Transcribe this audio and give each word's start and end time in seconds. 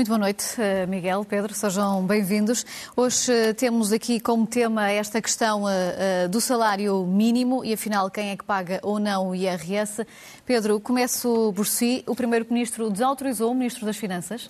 Muito 0.00 0.08
boa 0.08 0.18
noite, 0.18 0.58
eh, 0.58 0.86
Miguel, 0.86 1.26
Pedro, 1.26 1.52
sejam 1.52 2.02
bem-vindos. 2.06 2.64
Hoje 2.96 3.30
eh, 3.30 3.52
temos 3.52 3.92
aqui 3.92 4.18
como 4.18 4.46
tema 4.46 4.90
esta 4.90 5.20
questão 5.20 5.68
eh, 5.68 6.26
do 6.26 6.40
salário 6.40 7.04
mínimo 7.04 7.62
e, 7.62 7.74
afinal, 7.74 8.10
quem 8.10 8.30
é 8.30 8.36
que 8.38 8.42
paga 8.42 8.80
ou 8.82 8.98
não 8.98 9.28
o 9.28 9.34
IRS. 9.34 10.06
Pedro, 10.46 10.80
começo 10.80 11.52
por 11.54 11.66
si. 11.66 12.02
O 12.06 12.16
Primeiro-Ministro 12.16 12.88
desautorizou 12.88 13.52
o 13.52 13.54
Ministro 13.54 13.84
das 13.84 13.98
Finanças? 13.98 14.48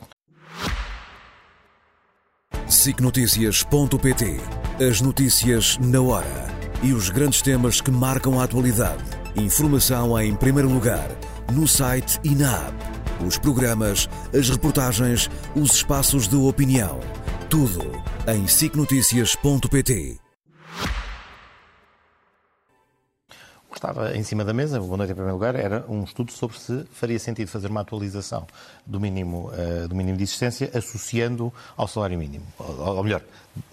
SICNotícias.pt 2.68 4.36
As 4.88 5.00
notícias 5.00 5.76
na 5.78 6.00
hora 6.00 6.46
e 6.80 6.92
os 6.92 7.10
grandes 7.10 7.42
temas 7.42 7.80
que 7.80 7.90
marcam 7.90 8.38
a 8.38 8.44
atualidade. 8.44 9.02
Informação 9.34 10.16
em 10.20 10.32
primeiro 10.32 10.68
lugar, 10.68 11.08
no 11.52 11.66
site 11.66 12.20
e 12.22 12.36
na 12.36 12.54
app 12.68 12.99
os 13.26 13.38
programas, 13.38 14.08
as 14.36 14.48
reportagens, 14.50 15.30
os 15.54 15.74
espaços 15.74 16.28
de 16.28 16.36
opinião. 16.36 17.00
Tudo 17.48 17.80
em 18.26 18.46
sicnoticias.pt. 18.46 20.29
que 23.70 23.78
estava 23.78 24.16
em 24.16 24.22
cima 24.22 24.44
da 24.44 24.52
mesa, 24.52 24.80
boa 24.80 24.96
noite 24.96 25.12
em 25.12 25.14
primeiro 25.14 25.36
lugar, 25.36 25.54
era 25.54 25.84
um 25.88 26.02
estudo 26.02 26.32
sobre 26.32 26.58
se 26.58 26.84
faria 26.92 27.18
sentido 27.18 27.48
fazer 27.48 27.68
uma 27.68 27.80
atualização 27.80 28.46
do 28.84 28.98
mínimo, 28.98 29.50
uh, 29.50 29.88
do 29.88 29.94
mínimo 29.94 30.16
de 30.16 30.24
existência 30.24 30.70
associando 30.74 31.52
ao 31.76 31.86
salário 31.86 32.18
mínimo. 32.18 32.44
Ou, 32.58 32.96
ou 32.96 33.04
melhor, 33.04 33.22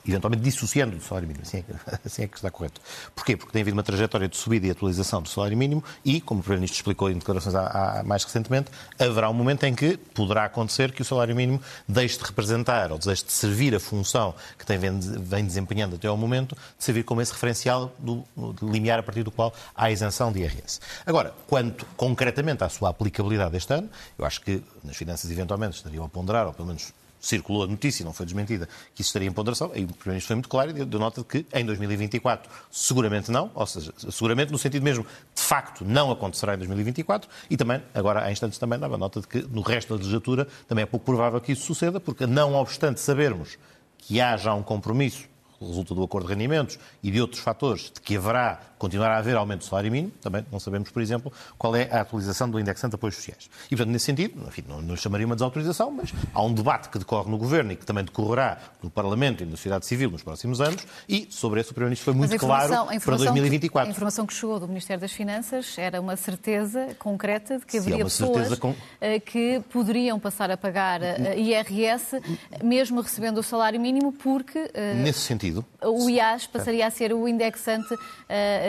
eventualmente 0.08 0.44
dissociando 0.44 0.96
do 0.96 1.04
salário 1.04 1.28
mínimo. 1.28 1.46
Assim 1.46 1.58
é, 1.58 1.62
que, 1.62 1.72
assim 2.06 2.24
é, 2.24 2.28
que, 2.28 2.36
está 2.36 2.50
correto. 2.50 2.82
Porquê? 3.16 3.36
Porque 3.36 3.52
tem 3.52 3.62
havido 3.62 3.76
uma 3.76 3.84
trajetória 3.84 4.28
de 4.28 4.38
subida 4.38 4.68
e 4.68 4.72
atualização 4.72 5.22
do 5.22 5.30
salário 5.30 5.58
mínimo 5.58 5.84
e, 6.04 6.22
como 6.22 6.40
o 6.40 6.44
Primeiro-Ministro 6.44 6.80
explicou 6.80 7.10
em 7.10 7.18
declarações 7.18 7.56
há, 7.56 8.00
há, 8.00 8.04
mais 8.04 8.24
recentemente, 8.24 8.72
haverá 8.98 9.30
um 9.30 9.34
momento 9.34 9.64
em 9.66 9.76
que 9.76 9.98
poderá 9.98 10.46
acontecer 10.46 10.92
que 10.92 11.02
o 11.02 11.06
salário 11.06 11.36
mínimo 11.36 11.62
deixe 11.88 12.18
de 12.18 12.24
representar 12.24 12.92
ou 12.92 12.98
deixe 12.98 13.26
de 13.26 13.32
servir 13.32 13.76
a 13.76 13.80
função 13.80 14.34
que 14.58 14.66
tem, 14.66 14.78
vem, 14.78 15.00
vem 15.00 15.46
desempenhando 15.46 15.96
até 15.96 16.08
ao 16.08 16.18
momento, 16.18 16.56
de 16.78 16.84
servir 16.84 17.04
como 17.04 17.22
esse 17.22 17.34
referencial 17.34 17.94
do, 18.00 18.24
de 18.36 18.66
limiar 18.66 19.00
a 19.00 19.04
partir 19.04 19.24
do 19.24 19.32
qual 19.32 19.54
há 19.76 19.87
isenção 19.92 20.32
de 20.32 20.40
IRS. 20.40 20.80
Agora, 21.06 21.34
quanto 21.48 21.86
concretamente 21.96 22.64
à 22.64 22.70
sua 22.70 22.90
aplicabilidade 22.90 23.56
este 23.56 23.74
ano, 23.74 23.90
eu 24.18 24.26
acho 24.26 24.42
que 24.42 24.62
nas 24.84 24.96
finanças 24.96 25.30
eventualmente 25.30 25.78
estariam 25.78 26.06
a 26.06 26.10
ponderar, 26.10 26.48
ou 26.48 26.54
pelo 26.54 26.68
menos 26.68 26.94
circulou 27.20 27.64
a 27.64 27.68
notícia, 27.68 28.06
não 28.06 28.14
foi 28.14 28.26
desmentida, 28.26 28.68
que 28.94 29.02
isso 29.02 29.10
estaria 29.10 29.28
em 29.28 29.32
ponderação, 29.32 29.68
e 29.68 29.84
o 29.84 29.88
Primeiro-Ministro 29.88 30.28
foi 30.28 30.36
muito 30.36 30.50
claro 30.50 30.70
e 30.70 30.86
deu 30.86 31.00
nota 31.00 31.22
de 31.22 31.28
que 31.28 31.46
em 31.54 31.66
2024 31.66 32.50
seguramente 32.72 33.32
não, 33.32 33.52
ou 33.54 33.66
seja, 33.66 33.94
seguramente 34.10 34.52
no 34.52 34.58
sentido 34.58 34.84
mesmo, 34.84 35.06
de 35.36 35.42
facto, 35.42 35.84
não 35.84 36.12
acontecerá 36.12 36.54
em 36.54 36.58
2024, 36.58 37.30
e 37.50 37.58
também, 37.58 37.82
agora 37.94 38.24
há 38.24 38.32
instantes 38.32 38.58
também 38.58 38.80
dava 38.80 38.98
nota 38.98 39.20
de 39.20 39.28
que 39.28 39.42
no 39.42 39.62
resto 39.62 39.90
da 39.90 39.96
legislatura 39.96 40.48
também 40.68 40.84
é 40.84 40.86
pouco 40.86 41.06
provável 41.06 41.42
que 41.42 41.52
isso 41.52 41.66
suceda, 41.66 42.00
porque 42.00 42.26
não 42.26 42.54
obstante 42.54 43.00
sabermos 43.00 43.58
que 43.98 44.22
há 44.22 44.38
já 44.38 44.54
um 44.54 44.64
compromisso 44.64 45.28
resulta 45.60 45.96
do 45.96 46.04
acordo 46.04 46.28
de 46.28 46.34
rendimentos 46.34 46.78
e 47.02 47.10
de 47.10 47.20
outros 47.20 47.42
fatores, 47.42 47.92
de 47.94 48.00
que 48.00 48.16
haverá, 48.16 48.62
continuará 48.78 49.16
a 49.16 49.18
haver 49.20 49.36
aumento 49.36 49.60
do 49.60 49.66
salário 49.66 49.92
mínimo, 49.92 50.12
também 50.22 50.46
não 50.52 50.60
sabemos, 50.60 50.90
por 50.90 51.02
exemplo, 51.02 51.32
qual 51.58 51.76
é 51.76 51.90
a 51.92 52.02
atualização 52.02 52.50
do 52.50 52.60
indexante 52.60 52.92
de 52.92 52.96
apoios 52.96 53.16
sociais. 53.16 53.50
E, 53.68 53.70
portanto, 53.70 53.92
nesse 53.92 54.06
sentido, 54.06 54.42
enfim, 54.48 54.64
não, 54.68 54.82
não 54.82 54.96
chamaria 54.96 55.26
uma 55.26 55.36
desautorização, 55.36 55.92
mas 55.92 56.14
há 56.34 56.44
um 56.44 56.54
debate 56.54 56.90
que 56.90 57.00
decorre 57.00 57.30
no 57.30 57.38
Governo 57.38 57.72
e 57.72 57.76
que 57.76 57.86
também 57.86 58.04
decorrerá 58.04 58.58
no 58.82 58.90
Parlamento 58.90 59.44
e 59.44 59.46
na 59.46 59.52
sociedade 59.52 59.86
civil 59.86 60.12
nos 60.12 60.24
próximos 60.24 60.62
anos, 60.62 60.86
e 61.08 61.28
sobre 61.30 61.62
esse 61.62 61.72
o 61.72 61.74
Primeiro-Ministro 61.74 62.06
foi 62.06 62.14
muito 62.14 62.38
claro 62.38 62.70
para 63.04 63.18
2024. 63.18 63.88
Que, 63.88 63.90
a 63.90 63.92
informação 63.92 64.26
que 64.26 64.34
chegou 64.34 64.60
do 64.60 64.68
Ministério 64.68 65.02
das 65.02 65.12
Finanças 65.12 65.78
era 65.78 66.00
uma 66.00 66.16
certeza 66.16 66.96
concreta 67.00 67.58
de 67.58 67.66
que 67.66 67.78
haveria 67.78 68.02
é 68.02 68.04
pessoas 68.04 68.58
com... 68.60 68.76
Eh, 69.02 69.20
que 69.20 69.62
poderiam 69.72 70.20
passar 70.20 70.52
a 70.52 70.58
pagar 70.58 71.02
eh, 71.02 71.40
IRS, 71.40 72.22
mesmo 72.64 73.02
recebendo 73.02 73.40
o 73.40 73.44
salário 73.44 73.80
mínimo, 73.80 74.12
porque... 74.14 74.70
Eh, 74.74 74.94
nesse 74.96 75.20
sentido. 75.20 75.66
O 75.84 76.10
IAS 76.10 76.48
passaria 76.48 76.86
a 76.86 76.92
ser 76.92 77.14
o 77.14 77.28
indexante 77.28 77.94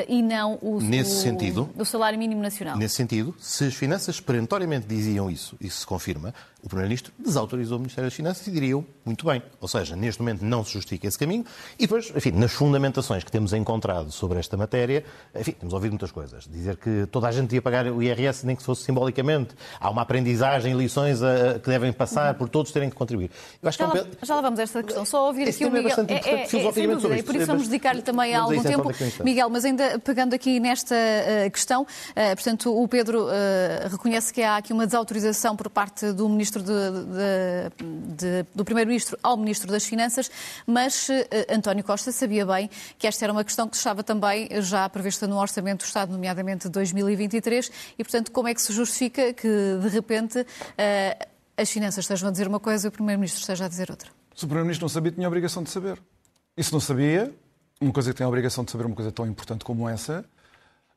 e 0.09 0.23
não 0.23 0.59
o, 0.61 0.81
Nesse 0.81 1.13
o, 1.13 1.21
sentido, 1.23 1.71
o 1.77 1.85
salário 1.85 2.19
mínimo 2.19 2.43
nacional. 2.43 2.77
Nesse 2.77 2.97
sentido, 2.97 3.35
se 3.39 3.65
as 3.65 3.75
finanças 3.75 4.21
perentoriamente 4.21 4.87
diziam 4.87 5.31
isso, 5.31 5.57
isso 5.61 5.81
se 5.81 5.87
confirma, 5.87 6.35
o 6.63 6.69
Primeiro-Ministro 6.69 7.13
desautorizou 7.17 7.77
o 7.77 7.81
Ministério 7.81 8.11
das 8.11 8.15
Finanças 8.15 8.47
e 8.47 8.51
diriam 8.51 8.85
muito 9.05 9.25
bem. 9.25 9.41
Ou 9.61 9.69
seja, 9.69 9.95
neste 9.95 10.21
momento 10.21 10.45
não 10.45 10.65
se 10.65 10.73
justifica 10.73 11.07
esse 11.07 11.17
caminho. 11.17 11.45
E 11.79 11.83
depois, 11.83 12.13
enfim, 12.15 12.33
nas 12.33 12.53
fundamentações 12.53 13.23
que 13.23 13.31
temos 13.31 13.53
encontrado 13.53 14.11
sobre 14.11 14.41
esta 14.41 14.57
matéria, 14.57 15.05
enfim, 15.37 15.53
temos 15.53 15.73
ouvido 15.73 15.93
muitas 15.93 16.11
coisas. 16.11 16.49
Dizer 16.49 16.77
que 16.77 17.07
toda 17.13 17.29
a 17.29 17.33
gente 17.33 17.55
ia 17.55 17.63
pagar 17.63 17.87
o 17.87 18.03
IRS, 18.03 18.45
nem 18.45 18.57
que 18.57 18.63
fosse 18.63 18.83
simbolicamente. 18.83 19.55
Há 19.79 19.89
uma 19.89 20.03
aprendizagem, 20.03 20.75
lições 20.75 21.23
a, 21.23 21.53
a, 21.53 21.59
que 21.61 21.69
devem 21.71 21.93
passar 21.93 22.35
por 22.35 22.49
todos 22.49 22.73
terem 22.73 22.91
que 22.91 22.97
contribuir. 22.97 23.31
Eu 23.63 23.69
acho 23.69 23.79
já, 23.79 23.89
que 23.89 23.99
é 23.99 24.03
um... 24.03 24.07
já 24.21 24.35
lá 24.35 24.41
vamos 24.41 24.59
a 24.59 24.63
esta 24.65 24.83
questão. 24.83 25.05
Só 25.05 25.29
ouvir 25.29 25.49
aqui 25.49 25.65
o 25.65 25.71
Miguel. 25.71 25.97
É, 26.09 26.13
é, 26.13 26.43
é, 26.43 26.47
sem 26.47 26.89
dúvida, 26.89 27.17
e 27.17 27.23
por 27.23 27.37
isso 27.37 27.47
vamos 27.47 27.69
dedicar-lhe 27.69 28.03
também 28.03 28.35
há 28.35 28.43
algum 28.43 28.63
tempo. 28.63 28.91
Miguel, 29.23 29.49
mas 29.49 29.65
ainda 29.65 29.88
pegando 30.05 30.35
aqui 30.35 30.61
nesta 30.61 30.95
uh, 30.95 31.51
questão, 31.51 31.83
uh, 31.83 32.35
portanto, 32.35 32.77
o 32.77 32.87
Pedro 32.89 33.25
uh, 33.25 33.89
reconhece 33.91 34.33
que 34.33 34.43
há 34.43 34.57
aqui 34.57 34.73
uma 34.73 34.87
desautorização 34.87 35.57
por 35.57 35.71
parte 35.71 36.13
do 36.13 36.29
Ministro 36.29 36.63
de, 36.63 36.73
de 36.73 37.89
de, 38.19 38.47
do 38.55 38.65
Primeiro-Ministro 38.65 39.19
ao 39.23 39.37
Ministro 39.37 39.71
das 39.71 39.85
Finanças, 39.85 40.31
mas 40.67 41.09
António 41.49 41.85
Costa 41.85 42.11
sabia 42.11 42.45
bem 42.45 42.69
que 42.99 43.07
esta 43.07 43.25
era 43.25 43.33
uma 43.33 43.45
questão 43.45 43.69
que 43.69 43.77
estava 43.77 44.03
também 44.03 44.49
já 44.61 44.89
prevista 44.89 45.27
no 45.27 45.39
Orçamento 45.39 45.85
do 45.85 45.87
Estado, 45.87 46.13
nomeadamente 46.13 46.67
de 46.67 46.71
2023, 46.71 47.71
e, 47.99 48.05
portanto, 48.05 48.33
como 48.33 48.49
é 48.49 48.55
que 48.55 48.61
se 48.61 48.73
justifica 48.73 49.33
que, 49.33 49.49
de 49.81 49.89
repente, 49.89 50.45
as 51.57 51.71
finanças 51.71 52.05
estejam 52.05 52.29
a 52.29 52.33
dizer 52.33 52.49
uma 52.49 52.61
coisa 52.61 52.87
e 52.87 52.89
o 52.89 52.93
Primeiro-Ministro 52.93 53.41
esteja 53.41 53.67
a 53.67 53.69
dizer 53.69 53.91
outra? 53.91 54.11
Se 54.35 54.45
o 54.45 54.49
Primeiro-Ministro 54.49 54.85
não 54.85 54.89
sabia, 54.89 55.13
tinha 55.13 55.27
a 55.27 55.29
obrigação 55.29 55.63
de 55.63 55.71
saber. 55.71 56.01
E 56.57 56.65
se 56.65 56.73
não 56.73 56.81
sabia, 56.81 57.33
uma 57.81 57.93
coisa 57.93 58.13
que 58.13 58.17
tem 58.17 58.25
a 58.25 58.29
obrigação 58.29 58.65
de 58.65 58.71
saber, 58.71 58.87
uma 58.87 58.97
coisa 58.97 59.13
tão 59.13 59.27
importante 59.27 59.65
como 59.65 59.89
essa, 59.89 60.25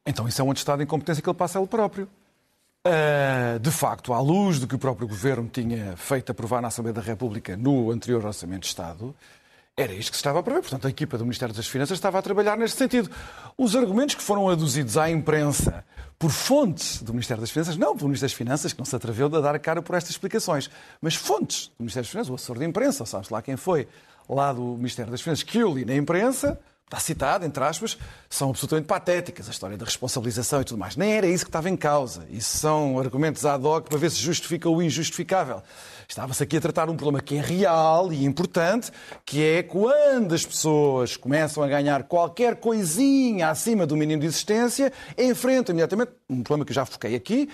então 0.06 0.28
isso 0.28 0.42
é 0.42 0.44
um 0.44 0.52
atestado 0.52 0.80
de 0.80 0.84
incompetência 0.84 1.22
que 1.22 1.30
ele 1.30 1.38
passa 1.38 1.60
a 1.60 1.62
ele 1.62 1.68
próprio. 1.68 2.08
Uh, 2.86 3.60
de 3.60 3.70
facto, 3.70 4.12
à 4.12 4.20
luz 4.20 4.60
do 4.60 4.68
que 4.68 4.74
o 4.74 4.80
próprio 4.80 5.08
Governo 5.08 5.48
tinha 5.48 5.96
feito 5.96 6.32
aprovar 6.32 6.62
na 6.62 6.70
Assembleia 6.70 6.94
da 6.94 7.02
República 7.02 7.56
no 7.56 7.92
anterior 7.92 8.26
Orçamento 8.26 8.62
de 8.62 8.68
Estado, 8.68 9.16
era 9.78 9.94
isto 9.94 10.12
que 10.12 10.18
se 10.18 10.22
estava 10.22 10.40
a 10.40 10.44
prever. 10.44 10.62
Portanto, 10.62 10.88
a 10.88 10.90
equipa 10.90 11.18
do 11.18 11.24
Ministério 11.24 11.54
das 11.54 11.68
Finanças 11.68 11.98
estava 11.98 12.18
a 12.18 12.22
trabalhar 12.22 12.58
neste 12.58 12.78
sentido. 12.78 13.10
Os 13.58 13.76
argumentos 13.76 14.16
que 14.16 14.22
foram 14.22 14.50
aduzidos 14.50 14.98
à 14.98 15.10
imprensa 15.10 15.86
por 16.18 16.30
fontes 16.30 17.02
do 17.02 17.14
Ministério 17.14 17.42
das 17.42 17.52
Finanças, 17.52 17.78
não 17.78 17.96
pelo 17.96 18.10
Ministério 18.10 18.32
das 18.32 18.38
Finanças, 18.38 18.74
que 18.74 18.80
não 18.80 18.86
se 18.86 18.96
atreveu 18.96 19.28
a 19.28 19.40
dar 19.42 19.56
a 19.56 19.60
cara 19.60 19.82
por 19.82 19.96
estas 19.96 20.12
explicações, 20.12 20.70
mas 21.00 21.16
fontes 21.16 21.72
do 21.78 21.84
Ministério 21.84 22.06
das 22.06 22.12
Finanças, 22.12 22.30
o 22.30 22.36
assessor 22.36 22.60
de 22.60 22.66
imprensa, 22.66 23.06
sabe-se 23.06 23.32
lá 23.32 23.42
quem 23.42 23.56
foi, 23.56 23.88
lá 24.30 24.52
do 24.54 24.62
Ministério 24.62 25.12
das 25.12 25.22
Finanças, 25.22 25.44
que 25.44 25.58
eu 25.58 25.74
li 25.74 25.86
na 25.86 25.96
imprensa, 25.96 26.60
está 26.92 27.00
citado, 27.00 27.46
entre 27.46 27.64
aspas, 27.64 27.98
são 28.30 28.50
absolutamente 28.50 28.86
patéticas, 28.86 29.48
a 29.48 29.52
história 29.52 29.78
da 29.78 29.86
responsabilização 29.86 30.60
e 30.60 30.66
tudo 30.66 30.78
mais. 30.78 30.98
Nem 30.98 31.14
era 31.14 31.26
isso 31.26 31.46
que 31.46 31.50
estava 31.50 31.70
em 31.70 31.78
causa. 31.78 32.26
Isso 32.30 32.58
são 32.58 33.00
argumentos 33.00 33.46
ad 33.46 33.66
hoc 33.66 33.88
para 33.88 33.98
ver 33.98 34.12
se 34.12 34.18
justifica 34.18 34.70
o 34.70 34.82
injustificável. 34.82 35.64
Estava-se 36.06 36.44
aqui 36.44 36.58
a 36.58 36.62
tratar 36.62 36.90
um 36.90 36.98
problema 36.98 37.22
que 37.22 37.38
é 37.38 37.42
real 37.42 38.12
e 38.12 38.26
importante, 38.26 38.92
que 39.26 39.42
é 39.42 39.64
quando 39.64 40.36
as 40.36 40.46
pessoas 40.46 41.16
começam 41.16 41.64
a 41.64 41.68
ganhar 41.68 42.04
qualquer 42.04 42.58
coisinha 42.58 43.50
acima 43.50 43.88
do 43.88 43.96
mínimo 43.96 44.20
de 44.20 44.28
existência, 44.28 44.92
enfrentam 45.18 45.72
imediatamente 45.72 46.12
um 46.30 46.44
problema 46.44 46.66
que 46.66 46.72
eu 46.72 46.76
já 46.76 46.86
foquei 46.86 47.16
aqui, 47.16 47.48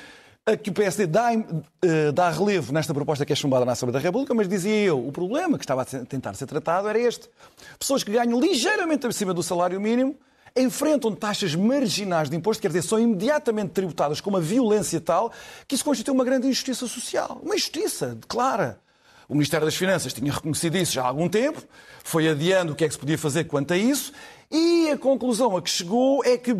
a 0.47 0.55
que 0.55 0.69
o 0.69 0.73
PSD 0.73 1.05
dá, 1.05 1.29
uh, 1.33 2.11
dá 2.13 2.29
relevo 2.29 2.71
nesta 2.71 2.93
proposta 2.93 3.25
que 3.25 3.33
é 3.33 3.35
chumbada 3.35 3.65
na 3.65 3.73
Assembleia 3.73 3.99
da 4.01 4.07
República, 4.07 4.33
mas 4.33 4.47
dizia 4.47 4.85
eu, 4.85 5.05
o 5.05 5.11
problema 5.11 5.57
que 5.57 5.65
estava 5.65 5.81
a 5.81 5.85
tentar 5.85 6.33
ser 6.35 6.45
tratado 6.45 6.87
era 6.87 6.97
este. 6.97 7.29
Pessoas 7.77 8.01
que 8.01 8.11
ganham 8.11 8.39
ligeiramente 8.39 9.05
acima 9.05 9.33
do 9.33 9.43
salário 9.43 9.79
mínimo 9.81 10.15
enfrentam 10.55 11.13
taxas 11.13 11.53
marginais 11.53 12.29
de 12.29 12.37
imposto, 12.37 12.61
quer 12.61 12.69
dizer, 12.69 12.81
são 12.81 12.97
imediatamente 12.97 13.71
tributadas 13.71 14.21
com 14.21 14.29
uma 14.29 14.39
violência 14.39 15.01
tal 15.01 15.31
que 15.67 15.75
isso 15.75 15.83
constitui 15.83 16.13
uma 16.13 16.23
grande 16.23 16.47
injustiça 16.47 16.87
social. 16.87 17.41
Uma 17.43 17.55
injustiça 17.55 18.17
clara. 18.27 18.79
O 19.27 19.33
Ministério 19.33 19.65
das 19.65 19.75
Finanças 19.75 20.13
tinha 20.13 20.31
reconhecido 20.31 20.77
isso 20.77 20.93
já 20.93 21.03
há 21.03 21.07
algum 21.07 21.27
tempo, 21.27 21.61
foi 22.01 22.29
adiando 22.29 22.71
o 22.71 22.75
que 22.75 22.85
é 22.85 22.87
que 22.87 22.93
se 22.93 22.99
podia 22.99 23.17
fazer 23.17 23.43
quanto 23.43 23.73
a 23.73 23.77
isso, 23.77 24.13
e 24.49 24.89
a 24.89 24.97
conclusão 24.97 25.57
a 25.57 25.61
que 25.61 25.69
chegou 25.69 26.23
é 26.23 26.37
que 26.37 26.55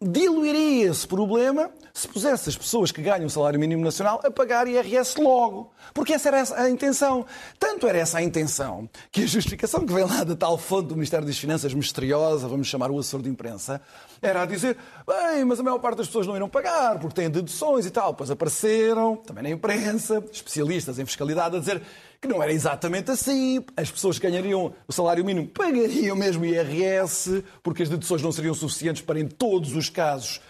diluiria 0.00 0.90
esse 0.90 1.06
problema 1.06 1.70
se 1.92 2.08
pusesse 2.08 2.48
as 2.48 2.56
pessoas 2.56 2.90
que 2.90 3.02
ganham 3.02 3.26
o 3.26 3.30
salário 3.30 3.60
mínimo 3.60 3.84
nacional 3.84 4.20
a 4.24 4.30
pagar 4.30 4.66
IRS 4.66 5.20
logo. 5.20 5.72
Porque 5.92 6.14
essa 6.14 6.28
era 6.28 6.42
a 6.62 6.70
intenção. 6.70 7.26
Tanto 7.58 7.86
era 7.86 7.98
essa 7.98 8.18
a 8.18 8.22
intenção 8.22 8.88
que 9.10 9.22
a 9.22 9.26
justificação 9.26 9.84
que 9.86 9.92
vem 9.92 10.04
lá 10.04 10.24
da 10.24 10.34
tal 10.34 10.56
fonte 10.56 10.88
do 10.88 10.94
Ministério 10.94 11.26
das 11.26 11.38
Finanças 11.38 11.74
misteriosa, 11.74 12.48
vamos 12.48 12.66
chamar 12.66 12.90
o 12.90 12.98
assessor 12.98 13.22
de 13.22 13.28
imprensa, 13.28 13.80
era 14.20 14.42
a 14.42 14.46
dizer: 14.46 14.76
bem, 15.06 15.44
mas 15.44 15.60
a 15.60 15.62
maior 15.62 15.78
parte 15.78 15.98
das 15.98 16.06
pessoas 16.06 16.26
não 16.26 16.36
irão 16.36 16.48
pagar 16.48 16.98
porque 16.98 17.20
têm 17.20 17.30
deduções 17.30 17.84
e 17.84 17.90
tal. 17.90 18.14
Pois 18.14 18.30
apareceram, 18.30 19.16
também 19.16 19.42
na 19.42 19.50
imprensa, 19.50 20.24
especialistas 20.32 20.98
em 20.98 21.04
fiscalidade 21.04 21.56
a 21.56 21.60
dizer 21.60 21.82
que 22.20 22.28
não 22.28 22.42
era 22.42 22.52
exatamente 22.52 23.10
assim. 23.10 23.64
As 23.76 23.90
pessoas 23.90 24.18
que 24.18 24.26
ganhariam 24.28 24.72
o 24.86 24.92
salário 24.92 25.24
mínimo 25.24 25.48
pagariam 25.48 26.16
mesmo 26.16 26.44
IRS, 26.44 27.44
porque 27.62 27.82
as 27.82 27.88
deduções 27.88 28.22
não 28.22 28.30
seriam 28.30 28.54
suficientes 28.54 29.02
para, 29.02 29.18
em 29.18 29.26
todos 29.26 29.74
os 29.74 29.90
casos, 29.90 30.40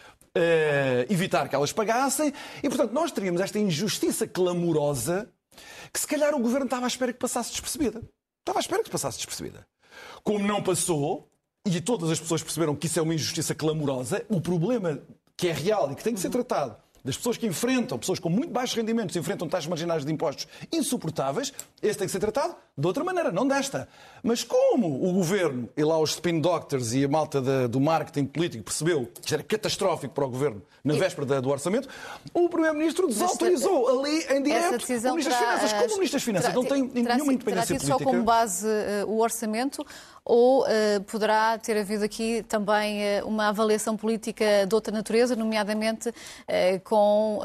evitar 1.09 1.49
que 1.49 1.55
elas 1.55 1.73
pagassem. 1.73 2.33
E, 2.63 2.69
portanto, 2.69 2.93
nós 2.93 3.13
teríamos 3.13 3.41
esta 3.41 3.59
injustiça 3.59 4.27
clamorosa 4.27 5.29
que 5.93 6.01
se 6.01 6.07
calhar 6.07 6.35
o 6.35 6.41
governo 6.41 6.65
estava 6.65 6.87
à 6.87 6.89
espera 6.89 7.13
que 7.13 7.19
passasse 7.19 7.51
despercebida. 7.51 8.03
Estava 8.41 8.59
à 8.59 8.61
espera 8.61 8.83
que 8.83 8.91
passasse 8.91 9.19
despercebida. 9.19 9.67
Como 10.23 10.47
não 10.47 10.63
passou, 10.63 11.31
e 11.65 11.81
todas 11.81 12.11
as 12.11 12.19
pessoas 12.19 12.43
perceberam 12.43 12.75
que 12.75 12.87
isso 12.87 12.99
é 12.99 13.03
uma 13.03 13.15
injustiça 13.15 13.55
clamorosa, 13.55 14.25
o 14.29 14.41
problema 14.41 15.01
que 15.37 15.49
é 15.49 15.53
real 15.53 15.93
e 15.93 15.95
que 15.95 16.03
tem 16.03 16.15
que 16.15 16.21
ser 16.21 16.31
tratado 16.31 16.77
das 17.05 17.17
pessoas 17.17 17.37
que 17.37 17.47
enfrentam, 17.47 17.99
pessoas 17.99 18.19
com 18.19 18.29
muito 18.29 18.53
baixos 18.53 18.77
rendimentos, 18.77 19.17
enfrentam 19.17 19.49
taxas 19.49 19.67
marginais 19.69 20.05
de 20.05 20.13
impostos 20.13 20.47
insuportáveis, 20.73 21.53
esse 21.83 21.99
tem 21.99 22.07
que 22.07 22.13
ser 22.13 22.21
tratado 22.21 22.55
de 22.77 22.87
outra 22.87 23.05
maneira, 23.05 23.31
não 23.31 23.47
desta. 23.47 23.87
Mas 24.23 24.43
como 24.43 25.07
o 25.07 25.13
governo, 25.13 25.69
e 25.77 25.85
lá 25.85 25.99
os 25.99 26.11
spin 26.11 26.41
doctors 26.41 26.95
e 26.95 27.05
a 27.05 27.09
malta 27.09 27.69
do 27.69 27.81
marketing 27.81 28.25
político 28.25 28.65
percebeu 28.65 29.11
que 29.21 29.35
era 29.35 29.43
catastrófico 29.43 30.15
para 30.15 30.25
o 30.25 30.31
governo 30.31 30.63
na 30.83 30.95
véspera 30.95 31.41
do 31.41 31.51
orçamento, 31.51 31.89
o 32.33 32.49
primeiro-ministro 32.49 33.07
desautorizou 33.07 34.01
ali 34.01 34.25
em 34.31 34.43
direto 34.43 34.85
o 34.85 35.11
Ministro 35.11 35.33
das 35.33 35.39
Finanças. 35.39 35.73
Como 35.73 35.85
o 35.85 35.97
Ministro 35.97 36.17
das 36.17 36.23
Finanças 36.23 36.55
não 36.55 36.65
tem 36.65 36.83
nenhuma 36.83 37.33
independência 37.33 37.77
política. 37.77 37.99
só 37.99 38.05
como 38.05 38.23
base 38.23 38.67
uh, 38.67 39.07
o 39.07 39.21
orçamento 39.21 39.85
ou 40.25 40.63
uh, 40.63 41.03
poderá 41.09 41.59
ter 41.59 41.77
havido 41.77 42.05
aqui 42.05 42.45
também 42.49 43.01
uh, 43.21 43.27
uma 43.27 43.49
avaliação 43.49 43.97
política 43.97 44.67
de 44.69 44.75
outra 44.75 44.95
natureza, 44.95 45.35
nomeadamente 45.35 46.09
uh, 46.11 46.13
com 46.85 47.41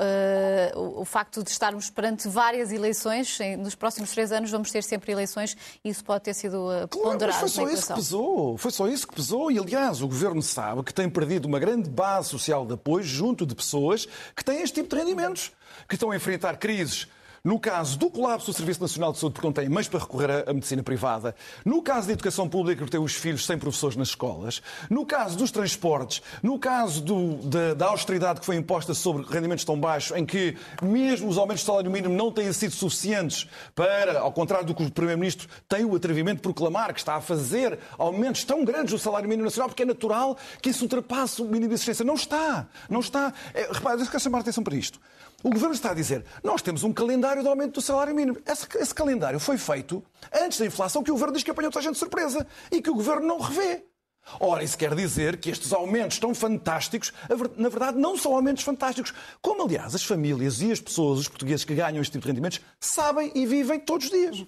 o, 0.75 1.01
o, 1.01 1.05
facto 1.05 1.43
de 1.43 1.49
estarmos 1.49 1.89
perante 1.89 2.27
várias 2.27 2.71
eleições, 2.71 3.39
nos 3.57 3.73
próximos 3.73 4.11
três 4.11 4.31
anos 4.31 4.51
vamos 4.51 4.71
ter 4.71 4.83
sempre 4.83 5.11
eleições 5.11 5.16
e 5.19 5.89
isso 5.89 6.03
pode 6.03 6.23
ter 6.23 6.33
sido 6.33 6.67
uh, 6.67 6.87
ponderado. 6.87 7.17
Claro, 7.17 7.33
foi 7.33 7.49
só 7.49 7.69
isso 7.69 7.87
que 7.87 7.93
pesou, 7.93 8.57
foi 8.57 8.71
só 8.71 8.87
isso 8.87 9.07
que 9.07 9.15
pesou 9.15 9.51
e 9.51 9.59
aliás 9.59 10.01
o 10.01 10.07
Governo 10.07 10.41
sabe 10.41 10.83
que 10.83 10.93
tem 10.93 11.09
perdido 11.09 11.45
uma 11.45 11.59
grande 11.59 11.89
base 11.89 12.29
social 12.29 12.65
de 12.65 12.73
apoio 12.73 13.03
junto 13.03 13.45
de 13.45 13.55
pessoas 13.55 14.07
que 14.35 14.43
têm 14.43 14.61
este 14.61 14.75
tipo 14.81 14.95
de 14.95 15.01
rendimentos, 15.01 15.51
que 15.87 15.95
estão 15.95 16.11
a 16.11 16.15
enfrentar 16.15 16.57
crises 16.57 17.07
no 17.47 17.57
caso 17.57 17.97
do 17.97 18.09
colapso 18.09 18.51
do 18.51 18.53
Serviço 18.53 18.81
Nacional 18.81 19.13
de 19.13 19.19
Saúde, 19.19 19.35
porque 19.35 19.47
não 19.47 19.53
tem 19.53 19.69
meios 19.69 19.87
para 19.87 20.01
recorrer 20.01 20.43
à 20.45 20.51
medicina 20.51 20.83
privada. 20.83 21.33
No 21.63 21.81
caso 21.81 22.07
da 22.07 22.11
educação 22.11 22.49
pública, 22.49 22.79
porque 22.79 22.91
tem 22.91 22.99
os 22.99 23.13
filhos 23.13 23.45
sem 23.45 23.57
professores 23.57 23.95
nas 23.95 24.09
escolas. 24.09 24.61
No 24.89 25.05
caso 25.05 25.37
dos 25.37 25.49
transportes. 25.49 26.21
No 26.43 26.59
caso 26.59 27.01
do, 27.01 27.35
da, 27.47 27.73
da, 27.73 27.85
austeridade 27.85 28.41
que 28.41 28.45
foi 28.45 28.57
imposta 28.57 28.93
sobre 28.93 29.23
rendimentos 29.23 29.63
tão 29.63 29.79
baixos, 29.79 30.17
em 30.17 30.25
que 30.25 30.57
mesmo 30.81 31.29
os 31.29 31.37
aumentos 31.37 31.61
de 31.61 31.67
salário 31.67 31.89
mínimo 31.89 32.13
não 32.13 32.33
têm 32.33 32.51
sido 32.51 32.73
suficientes 32.73 33.47
para, 33.73 34.19
ao 34.19 34.33
contrário 34.33 34.67
do 34.67 34.75
que 34.75 34.83
o 34.83 34.91
Primeiro-Ministro 34.91 35.47
tem 35.69 35.85
o 35.85 35.95
atrevimento 35.95 36.37
de 36.37 36.41
proclamar, 36.41 36.93
que 36.93 36.99
está 36.99 37.15
a 37.15 37.21
fazer 37.21 37.79
aumentos 37.97 38.43
tão 38.43 38.65
grandes 38.65 38.91
do 38.91 38.99
salário 38.99 39.29
mínimo 39.29 39.45
nacional, 39.45 39.69
porque 39.69 39.83
é 39.83 39.85
natural 39.85 40.37
que 40.61 40.71
isso 40.71 40.83
ultrapasse 40.83 41.41
o 41.41 41.45
mínimo 41.45 41.69
de 41.69 41.75
existência. 41.75 42.03
Não 42.03 42.15
está. 42.15 42.67
Não 42.89 42.99
está. 42.99 43.33
É, 43.53 43.69
repare, 43.71 44.01
eu 44.01 44.05
quero 44.05 44.19
chamar 44.19 44.39
a 44.39 44.41
atenção 44.41 44.65
para 44.65 44.75
isto. 44.75 44.99
O 45.43 45.51
Governo 45.51 45.75
está 45.75 45.91
a 45.91 45.93
dizer, 45.93 46.25
nós 46.43 46.63
temos 46.63 46.83
um 46.83 46.91
calendário 46.91 47.36
de 47.41 47.47
aumento 47.47 47.75
do 47.75 47.81
salário 47.81 48.13
mínimo. 48.13 48.37
Esse, 48.45 48.67
esse, 48.77 48.93
calendário 48.93 49.39
foi 49.39 49.57
feito 49.57 50.03
antes 50.33 50.59
da 50.59 50.65
inflação, 50.65 51.03
que 51.03 51.11
o 51.11 51.13
Governo 51.13 51.33
diz 51.33 51.43
que 51.43 51.51
apanhou 51.51 51.71
toda 51.71 51.81
a 51.81 51.83
gente 51.83 51.93
de 51.93 51.99
surpresa 51.99 52.45
e 52.71 52.81
que 52.81 52.89
o 52.89 52.95
Governo 52.95 53.27
não 53.27 53.39
revê. 53.39 53.83
Ora, 54.39 54.63
isso 54.63 54.77
quer 54.77 54.93
dizer 54.93 55.37
que 55.37 55.49
estes 55.49 55.71
aumentos 55.71 56.19
tão 56.19 56.35
fantásticos, 56.35 57.13
na 57.55 57.69
verdade, 57.69 57.97
não 57.97 58.17
são 58.17 58.35
aumentos 58.35 58.63
fantásticos. 58.63 59.13
Como, 59.41 59.63
aliás, 59.63 59.95
as 59.95 60.03
famílias 60.03 60.61
e 60.61 60.71
as 60.71 60.81
pessoas, 60.81 61.19
os 61.19 61.27
portugueses 61.29 61.63
que 61.63 61.73
ganham 61.73 62.01
este 62.01 62.11
tipo 62.11 62.23
de 62.23 62.29
rendimentos, 62.29 62.59
sabem 62.79 63.31
e 63.33 63.45
vivem 63.45 63.79
todos 63.79 64.07
os 64.07 64.11
dias. 64.11 64.45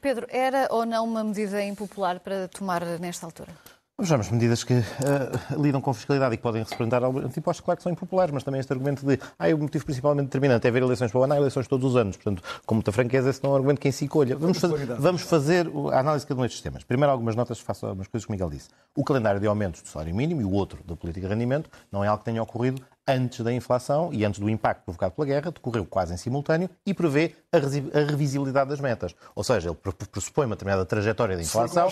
Pedro, 0.00 0.26
era 0.30 0.68
ou 0.70 0.86
não 0.86 1.04
uma 1.04 1.24
medida 1.24 1.62
impopular 1.62 2.20
para 2.20 2.48
tomar 2.48 2.84
nesta 3.00 3.26
altura? 3.26 3.52
Vejamos, 4.00 4.30
medidas 4.30 4.62
que 4.62 4.74
uh, 4.74 5.60
lidam 5.60 5.80
com 5.80 5.92
fiscalidade 5.92 6.32
e 6.32 6.36
que 6.36 6.42
podem 6.44 6.62
representar 6.62 7.02
impostos, 7.36 7.64
claro 7.64 7.78
que 7.78 7.82
são 7.82 7.90
impopulares, 7.90 8.32
mas 8.32 8.44
também 8.44 8.60
este 8.60 8.72
argumento 8.72 9.04
de 9.04 9.18
ah, 9.36 9.48
o 9.52 9.58
motivo 9.58 9.84
principalmente 9.84 10.26
determinante 10.26 10.64
é 10.68 10.70
haver 10.70 10.84
eleições 10.84 11.10
para 11.10 11.20
o 11.20 11.24
ano, 11.24 11.34
há 11.34 11.36
eleições 11.36 11.66
todos 11.66 11.90
os 11.90 11.96
anos. 11.96 12.16
Portanto, 12.16 12.40
com 12.64 12.76
muita 12.76 12.92
franqueza, 12.92 13.28
esse 13.28 13.42
não 13.42 13.50
é 13.50 13.52
um 13.54 13.56
argumento 13.56 13.80
que 13.80 13.88
em 13.88 13.90
si 13.90 14.06
colha. 14.06 14.36
Vamos, 14.36 14.58
fazer, 14.58 14.86
vamos 14.86 15.22
fazer 15.22 15.68
a 15.92 15.98
análise 15.98 16.24
de 16.24 16.28
cada 16.28 16.40
um 16.40 16.44
destes 16.44 16.62
temas. 16.62 16.84
Primeiro, 16.84 17.10
algumas 17.10 17.34
notas, 17.34 17.58
faço 17.58 17.86
algumas 17.86 18.06
coisas 18.06 18.24
que 18.24 18.30
o 18.30 18.34
Miguel 18.34 18.50
disse. 18.50 18.68
O 18.94 19.02
calendário 19.02 19.40
de 19.40 19.48
aumentos 19.48 19.82
do 19.82 19.88
salário 19.88 20.14
mínimo 20.14 20.42
e 20.42 20.44
o 20.44 20.52
outro 20.52 20.78
da 20.84 20.94
política 20.94 21.26
de 21.26 21.34
rendimento 21.34 21.68
não 21.90 22.04
é 22.04 22.06
algo 22.06 22.20
que 22.20 22.24
tenha 22.24 22.40
ocorrido 22.40 22.80
antes 23.08 23.40
da 23.40 23.52
inflação 23.52 24.10
e 24.12 24.24
antes 24.24 24.38
do 24.38 24.48
impacto 24.50 24.84
provocado 24.84 25.14
pela 25.14 25.26
guerra, 25.26 25.50
decorreu 25.50 25.86
quase 25.86 26.12
em 26.12 26.16
simultâneo 26.16 26.68
e 26.84 26.92
prevê 26.92 27.34
a, 27.50 27.58
revisibilidade 28.04 28.68
das 28.68 28.80
metas. 28.80 29.14
Ou 29.34 29.42
seja, 29.42 29.70
ele 29.70 29.78
pressupõe 30.12 30.46
uma 30.46 30.54
determinada 30.54 30.84
trajetória 30.84 31.36
de 31.36 31.42
inflação. 31.42 31.84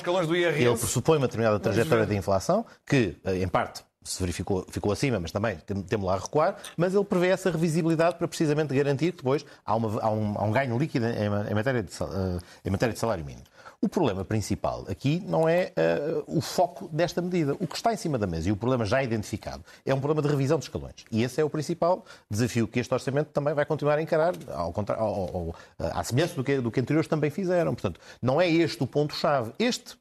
Ele 0.71 0.79
pressupõe 0.79 1.17
uma 1.17 1.27
determinada 1.27 1.59
trajetória 1.59 2.07
de 2.07 2.15
inflação 2.15 2.67
que, 2.85 3.17
eh, 3.25 3.39
em 3.39 3.49
parte, 3.49 3.83
se 4.07 4.21
verificou, 4.21 4.65
ficou 4.71 4.93
acima, 4.93 5.19
mas 5.19 5.33
também 5.33 5.57
temos 5.89 6.07
lá 6.07 6.15
a 6.15 6.19
recuar, 6.19 6.57
mas 6.77 6.95
ele 6.95 7.05
prevê 7.05 7.29
essa 7.29 7.51
revisibilidade 7.51 8.17
para 8.17 8.29
precisamente 8.29 8.75
garantir 8.75 9.11
que 9.13 9.19
depois 9.19 9.45
há, 9.65 9.75
uma, 9.75 10.01
há, 10.01 10.11
um, 10.11 10.35
há 10.39 10.45
um, 10.45 10.53
ganho 10.53 10.79
líquido 10.79 11.07
em, 11.07 11.51
em, 11.51 11.55
matéria 11.55 11.83
de, 11.83 11.91
uh, 12.03 12.41
em 12.65 12.71
matéria 12.71 12.93
de 12.93 12.99
salário 12.99 13.25
mínimo. 13.25 13.45
O 13.81 13.89
problema 13.89 14.25
principal 14.25 14.85
aqui 14.89 15.23
não 15.27 15.49
é 15.49 15.73
uh, 15.77 16.25
o 16.27 16.41
foco 16.41 16.89
desta 16.89 17.21
medida. 17.21 17.55
O 17.55 17.67
que 17.67 17.77
está 17.77 17.93
em 17.93 17.97
cima 17.97 18.19
da 18.19 18.27
mesa 18.27 18.49
e 18.49 18.53
o 18.53 18.57
problema 18.57 18.85
já 18.85 19.03
identificado 19.03 19.65
é 19.85 19.95
um 19.95 20.01
problema 20.01 20.23
de 20.23 20.29
revisão 20.29 20.59
de 20.59 20.65
escalões. 20.65 21.05
E 21.11 21.23
esse 21.23 21.41
é 21.41 21.45
o 21.45 21.51
principal 21.51 22.05
desafio 22.31 22.67
que 22.67 22.81
este 22.81 22.93
orçamento 22.93 23.31
também 23.31 23.55
vai 23.55 23.67
continuar 23.67 23.99
a 23.99 24.03
encarar, 24.03 24.35
ao, 24.49 24.75
ao, 24.75 24.97
ao, 24.99 25.55
à 25.79 26.03
semelhança 26.03 26.35
do 26.35 26.43
que, 26.43 26.61
do 26.61 26.71
que 26.71 26.81
anteriores 26.81 27.09
também 27.09 27.31
fizeram. 27.31 27.75
Portanto, 27.75 28.01
não 28.21 28.41
é 28.41 28.49
este 28.49 28.83
o 28.83 28.87
ponto-chave. 28.87 29.53
Este 29.59 29.97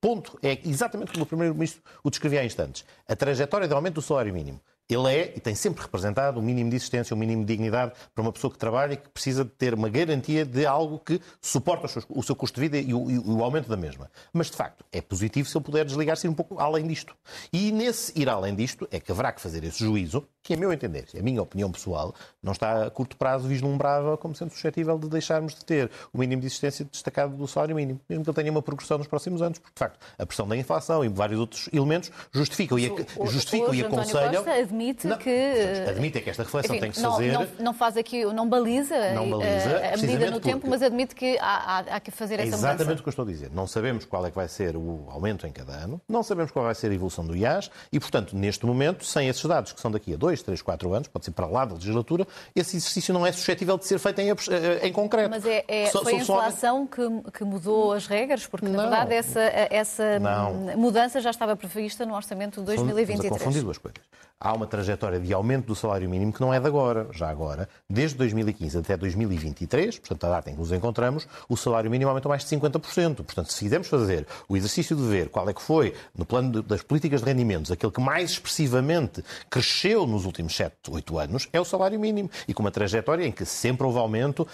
ponto 0.00 0.38
é 0.42 0.58
exatamente 0.64 1.12
como 1.12 1.24
o 1.24 1.26
Primeiro-Ministro 1.26 1.82
o 2.02 2.10
descrevia 2.10 2.40
há 2.40 2.44
instantes. 2.44 2.84
A 3.06 3.14
trajetória 3.14 3.68
de 3.68 3.74
aumento 3.74 3.94
do 3.94 4.02
salário 4.02 4.32
mínimo 4.32 4.60
ele 4.94 5.14
é 5.14 5.32
e 5.36 5.40
tem 5.40 5.54
sempre 5.54 5.82
representado 5.82 6.40
o 6.40 6.42
mínimo 6.42 6.70
de 6.70 6.76
existência, 6.76 7.14
o 7.14 7.18
mínimo 7.18 7.44
de 7.44 7.52
dignidade 7.52 7.92
para 8.14 8.22
uma 8.22 8.32
pessoa 8.32 8.50
que 8.50 8.58
trabalha 8.58 8.94
e 8.94 8.96
que 8.96 9.08
precisa 9.08 9.44
de 9.44 9.50
ter 9.50 9.74
uma 9.74 9.88
garantia 9.88 10.44
de 10.44 10.66
algo 10.66 10.98
que 10.98 11.20
suporta 11.40 11.86
o 12.08 12.22
seu 12.22 12.36
custo 12.36 12.60
de 12.60 12.68
vida 12.68 12.78
e 12.78 12.92
o, 12.94 13.10
e 13.10 13.18
o 13.18 13.42
aumento 13.42 13.68
da 13.68 13.76
mesma. 13.76 14.10
Mas, 14.32 14.50
de 14.50 14.56
facto, 14.56 14.84
é 14.92 15.00
positivo 15.00 15.48
se 15.48 15.56
ele 15.56 15.64
puder 15.64 15.84
desligar-se 15.84 16.28
um 16.28 16.34
pouco 16.34 16.58
além 16.58 16.86
disto. 16.86 17.14
E 17.52 17.72
nesse 17.72 18.12
ir 18.20 18.28
além 18.28 18.54
disto 18.54 18.88
é 18.90 19.00
que 19.00 19.10
haverá 19.12 19.32
que 19.32 19.40
fazer 19.40 19.64
esse 19.64 19.78
juízo, 19.78 20.26
que, 20.42 20.54
a 20.54 20.56
meu 20.56 20.72
entender, 20.72 21.06
a 21.18 21.22
minha 21.22 21.42
opinião 21.42 21.70
pessoal, 21.70 22.14
não 22.42 22.52
está 22.52 22.86
a 22.86 22.90
curto 22.90 23.16
prazo 23.16 23.48
vislumbrava 23.48 24.16
como 24.16 24.34
sendo 24.34 24.50
suscetível 24.50 24.98
de 24.98 25.08
deixarmos 25.08 25.54
de 25.54 25.64
ter 25.64 25.90
o 26.12 26.18
mínimo 26.18 26.40
de 26.40 26.46
existência 26.46 26.84
destacado 26.84 27.36
do 27.36 27.46
salário 27.46 27.76
mínimo, 27.76 28.00
mesmo 28.08 28.24
que 28.24 28.30
ele 28.30 28.34
tenha 28.34 28.50
uma 28.50 28.62
progressão 28.62 28.98
nos 28.98 29.06
próximos 29.06 29.42
anos, 29.42 29.58
porque, 29.58 29.74
de 29.74 29.78
facto, 29.78 29.98
a 30.18 30.26
pressão 30.26 30.46
da 30.48 30.56
inflação 30.56 31.04
e 31.04 31.08
vários 31.08 31.38
outros 31.38 31.68
elementos 31.72 32.10
justificam 32.32 32.78
e, 32.78 32.92
justificam 33.26 33.74
e 33.74 33.84
aconselham 33.84 34.44
admite 34.60 35.06
não, 35.06 35.18
que. 35.18 35.30
Admite 35.88 36.20
que 36.20 36.30
esta 36.30 36.42
reflexão 36.42 36.76
enfim, 36.76 36.80
tem 36.80 36.90
que 36.90 36.96
se 36.96 37.02
fazer. 37.02 37.32
Não, 37.32 37.46
não, 37.58 37.74
faz 37.74 37.96
aqui, 37.96 38.24
não 38.24 38.48
baliza, 38.48 39.12
não 39.12 39.30
baliza 39.30 39.78
a, 39.78 39.94
a 39.94 39.96
medida 39.96 40.30
no 40.30 40.40
tempo, 40.40 40.68
mas 40.68 40.82
admite 40.82 41.14
que 41.14 41.38
há, 41.38 41.44
há, 41.44 41.78
há 41.96 42.00
que 42.00 42.10
fazer 42.10 42.40
é 42.40 42.42
essa 42.42 42.56
exatamente 42.56 42.80
mudança. 42.80 43.00
o 43.00 43.02
que 43.02 43.08
eu 43.08 43.10
estou 43.10 43.24
a 43.24 43.28
dizer. 43.28 43.50
Não 43.52 43.66
sabemos 43.66 44.04
qual 44.04 44.24
é 44.26 44.30
que 44.30 44.36
vai 44.36 44.48
ser 44.48 44.76
o 44.76 45.06
aumento 45.10 45.46
em 45.46 45.52
cada 45.52 45.72
ano, 45.72 46.00
não 46.08 46.22
sabemos 46.22 46.50
qual 46.50 46.64
vai 46.64 46.74
ser 46.74 46.90
a 46.90 46.94
evolução 46.94 47.24
do 47.26 47.36
IAS 47.36 47.70
e, 47.92 48.00
portanto, 48.00 48.36
neste 48.36 48.66
momento, 48.66 49.04
sem 49.04 49.28
esses 49.28 49.44
dados, 49.44 49.72
que 49.72 49.80
são 49.80 49.90
daqui 49.90 50.14
a 50.14 50.16
2, 50.40 50.42
3, 50.42 50.62
4 50.62 50.94
anos, 50.94 51.08
pode 51.08 51.24
ser 51.24 51.30
para 51.32 51.46
lá 51.46 51.64
da 51.64 51.74
legislatura, 51.74 52.26
esse 52.54 52.76
exercício 52.76 53.14
não 53.14 53.26
é 53.26 53.32
suscetível 53.32 53.76
de 53.78 53.86
ser 53.86 53.98
feito 53.98 54.20
em, 54.20 54.30
eh, 54.30 54.34
em 54.82 54.92
concreto. 54.92 55.30
Mas 55.30 55.44
é, 55.44 55.64
é 55.68 55.86
foi 55.86 56.14
a 56.14 56.16
inflação 56.16 56.86
que, 56.86 57.02
que, 57.32 57.44
mudou 57.44 57.92
as 57.92 58.06
regras? 58.06 58.46
Porque, 58.46 58.66
na 58.66 58.72
não. 58.72 58.80
verdade, 58.80 59.14
essa, 59.14 59.40
essa 59.70 60.04
mudança 60.76 61.20
já 61.20 61.30
estava 61.30 61.56
prevista 61.56 62.04
no 62.04 62.14
orçamento 62.14 62.60
de 62.60 62.66
2023. 62.66 63.18
Estamos 63.18 63.40
a 63.40 63.44
confundir 63.44 63.62
duas 63.62 63.78
coisas 63.78 64.00
há 64.40 64.54
uma 64.54 64.66
trajetória 64.66 65.20
de 65.20 65.32
aumento 65.34 65.66
do 65.66 65.76
salário 65.76 66.08
mínimo 66.08 66.32
que 66.32 66.40
não 66.40 66.52
é 66.52 66.58
de 66.58 66.66
agora, 66.66 67.06
já 67.12 67.28
agora. 67.28 67.68
Desde 67.88 68.16
2015 68.16 68.78
até 68.78 68.96
2023, 68.96 69.98
portanto, 69.98 70.24
a 70.24 70.28
data 70.30 70.50
em 70.50 70.54
que 70.54 70.60
nos 70.60 70.72
encontramos, 70.72 71.28
o 71.48 71.56
salário 71.56 71.90
mínimo 71.90 72.08
aumentou 72.08 72.30
mais 72.30 72.44
de 72.44 72.56
50%. 72.56 73.16
Portanto, 73.16 73.52
se 73.52 73.60
quisermos 73.60 73.88
fazer 73.88 74.26
o 74.48 74.56
exercício 74.56 74.96
de 74.96 75.02
ver 75.02 75.28
qual 75.28 75.48
é 75.48 75.52
que 75.52 75.60
foi, 75.60 75.94
no 76.16 76.24
plano 76.24 76.62
das 76.62 76.82
políticas 76.82 77.20
de 77.20 77.26
rendimentos, 77.26 77.70
aquele 77.70 77.92
que 77.92 78.00
mais 78.00 78.30
expressivamente 78.30 79.22
cresceu 79.50 80.06
nos 80.06 80.24
últimos 80.24 80.56
7, 80.56 80.74
8 80.90 81.18
anos, 81.18 81.48
é 81.52 81.60
o 81.60 81.64
salário 81.64 82.00
mínimo. 82.00 82.30
E 82.48 82.54
com 82.54 82.62
uma 82.62 82.70
trajetória 82.70 83.26
em 83.26 83.32
que 83.32 83.44
sempre 83.44 83.86
houve 83.86 83.98
aumento, 83.98 84.48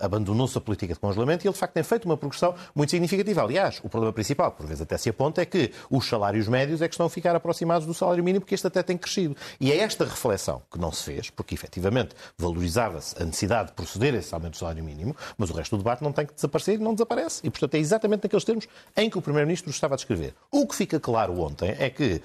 abandonou-se 0.00 0.58
a 0.58 0.60
política 0.60 0.92
de 0.92 1.00
congelamento 1.00 1.46
e 1.46 1.48
ele, 1.48 1.54
de 1.54 1.58
facto, 1.58 1.72
tem 1.72 1.82
feito 1.82 2.04
uma 2.04 2.16
progressão 2.16 2.54
muito 2.74 2.90
significativa. 2.90 3.42
Aliás, 3.42 3.80
o 3.82 3.88
problema 3.88 4.12
principal, 4.12 4.50
que 4.50 4.58
por 4.58 4.66
vezes 4.66 4.82
até 4.82 4.98
se 4.98 5.08
aponta, 5.08 5.40
é 5.40 5.46
que 5.46 5.72
os 5.88 6.06
salários 6.06 6.46
médios 6.46 6.82
é 6.82 6.88
que 6.88 6.94
estão 6.94 7.06
a 7.06 7.10
ficar 7.10 7.34
aproximados 7.34 7.86
do 7.86 7.94
salário 7.94 8.22
mínimo, 8.22 8.42
porque 8.42 8.54
este 8.54 8.66
até 8.66 8.82
tem 8.82 8.98
crescido. 8.98 9.29
E 9.60 9.72
é 9.72 9.78
esta 9.78 10.04
reflexão 10.04 10.62
que 10.70 10.78
não 10.78 10.92
se 10.92 11.04
fez, 11.04 11.30
porque 11.30 11.54
efetivamente 11.54 12.14
valorizava-se 12.36 13.20
a 13.20 13.24
necessidade 13.24 13.68
de 13.68 13.74
proceder 13.74 14.14
a 14.14 14.18
esse 14.18 14.34
aumento 14.34 14.52
do 14.52 14.58
salário 14.58 14.82
mínimo, 14.84 15.16
mas 15.36 15.50
o 15.50 15.54
resto 15.54 15.76
do 15.76 15.82
debate 15.82 16.02
não 16.02 16.12
tem 16.12 16.26
que 16.26 16.34
desaparecer 16.34 16.74
e 16.74 16.78
não 16.78 16.94
desaparece. 16.94 17.40
E, 17.44 17.50
portanto, 17.50 17.74
é 17.74 17.78
exatamente 17.78 18.24
naqueles 18.24 18.44
termos 18.44 18.66
em 18.96 19.08
que 19.10 19.18
o 19.18 19.22
Primeiro-Ministro 19.22 19.70
estava 19.70 19.94
a 19.94 19.96
descrever. 19.96 20.34
O 20.50 20.66
que 20.66 20.74
fica 20.74 20.98
claro 21.00 21.38
ontem 21.40 21.74
é 21.78 21.90
que 21.90 22.22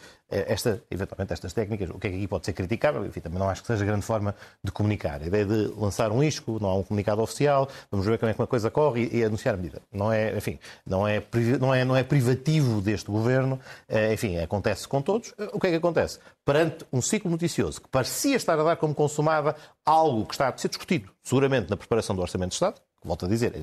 esta, 0.48 0.82
eventualmente 0.90 1.34
estas 1.34 1.54
técnicas, 1.54 1.90
o 1.90 2.00
que 2.00 2.08
é 2.08 2.10
que 2.10 2.18
aqui 2.18 2.28
pode 2.28 2.46
ser 2.46 2.54
criticável, 2.54 3.06
enfim, 3.06 3.20
também 3.20 3.40
não 3.40 3.50
acho 3.50 3.62
que 3.62 3.68
seja 3.68 3.86
grande 3.86 4.06
forma 4.06 4.36
de 4.64 4.72
comunicar. 4.72 5.22
A 5.22 5.26
ideia 5.26 5.46
de 5.46 5.74
lançar 5.78 6.12
um 6.12 6.24
isco, 6.24 6.58
não 6.62 6.70
há 6.70 6.76
um 6.76 6.84
comunicado 6.84 7.22
oficial, 7.22 7.70
vamos 7.92 8.06
ver 8.06 8.18
como 8.18 8.30
é 8.30 8.34
que 8.34 8.42
uma 8.42 8.48
coisa 8.48 8.70
corre 8.70 9.10
e, 9.12 9.18
e 9.18 9.24
anunciar 9.24 9.56
a 9.56 9.58
medida. 9.58 9.82
Não 9.92 10.12
é, 10.12 10.36
enfim, 10.36 10.60
não 10.86 11.08
é, 11.08 11.24
não 11.60 11.74
é, 11.74 11.86
não 11.86 11.96
é 11.96 12.04
privativo 12.04 12.82
deste 12.82 13.10
governo, 13.10 13.60
é, 13.88 14.14
enfim, 14.14 14.38
acontece 14.38 14.88
com 14.88 15.02
todos. 15.02 15.34
O 15.54 15.60
que 15.60 15.68
é 15.68 15.70
que 15.72 15.78
acontece? 15.78 16.20
Perante 16.44 16.86
um 16.92 17.02
ciclo 17.02 17.32
noticioso 17.32 17.82
que 17.82 17.88
parecia 17.88 18.36
estar 18.36 18.60
a 18.60 18.64
dar 18.64 18.76
como 18.76 18.94
consumada 18.94 19.56
algo 19.86 20.26
que 20.26 20.34
está 20.34 20.50
a 20.50 20.58
ser 20.58 20.70
discutido, 20.70 21.10
seguramente 21.24 21.70
na 21.70 21.78
preparação 21.78 22.16
do 22.16 22.22
Orçamento 22.22 22.50
de 22.50 22.56
Estado, 22.56 22.82
volto 23.06 23.26
a 23.26 23.30
dizer, 23.30 23.54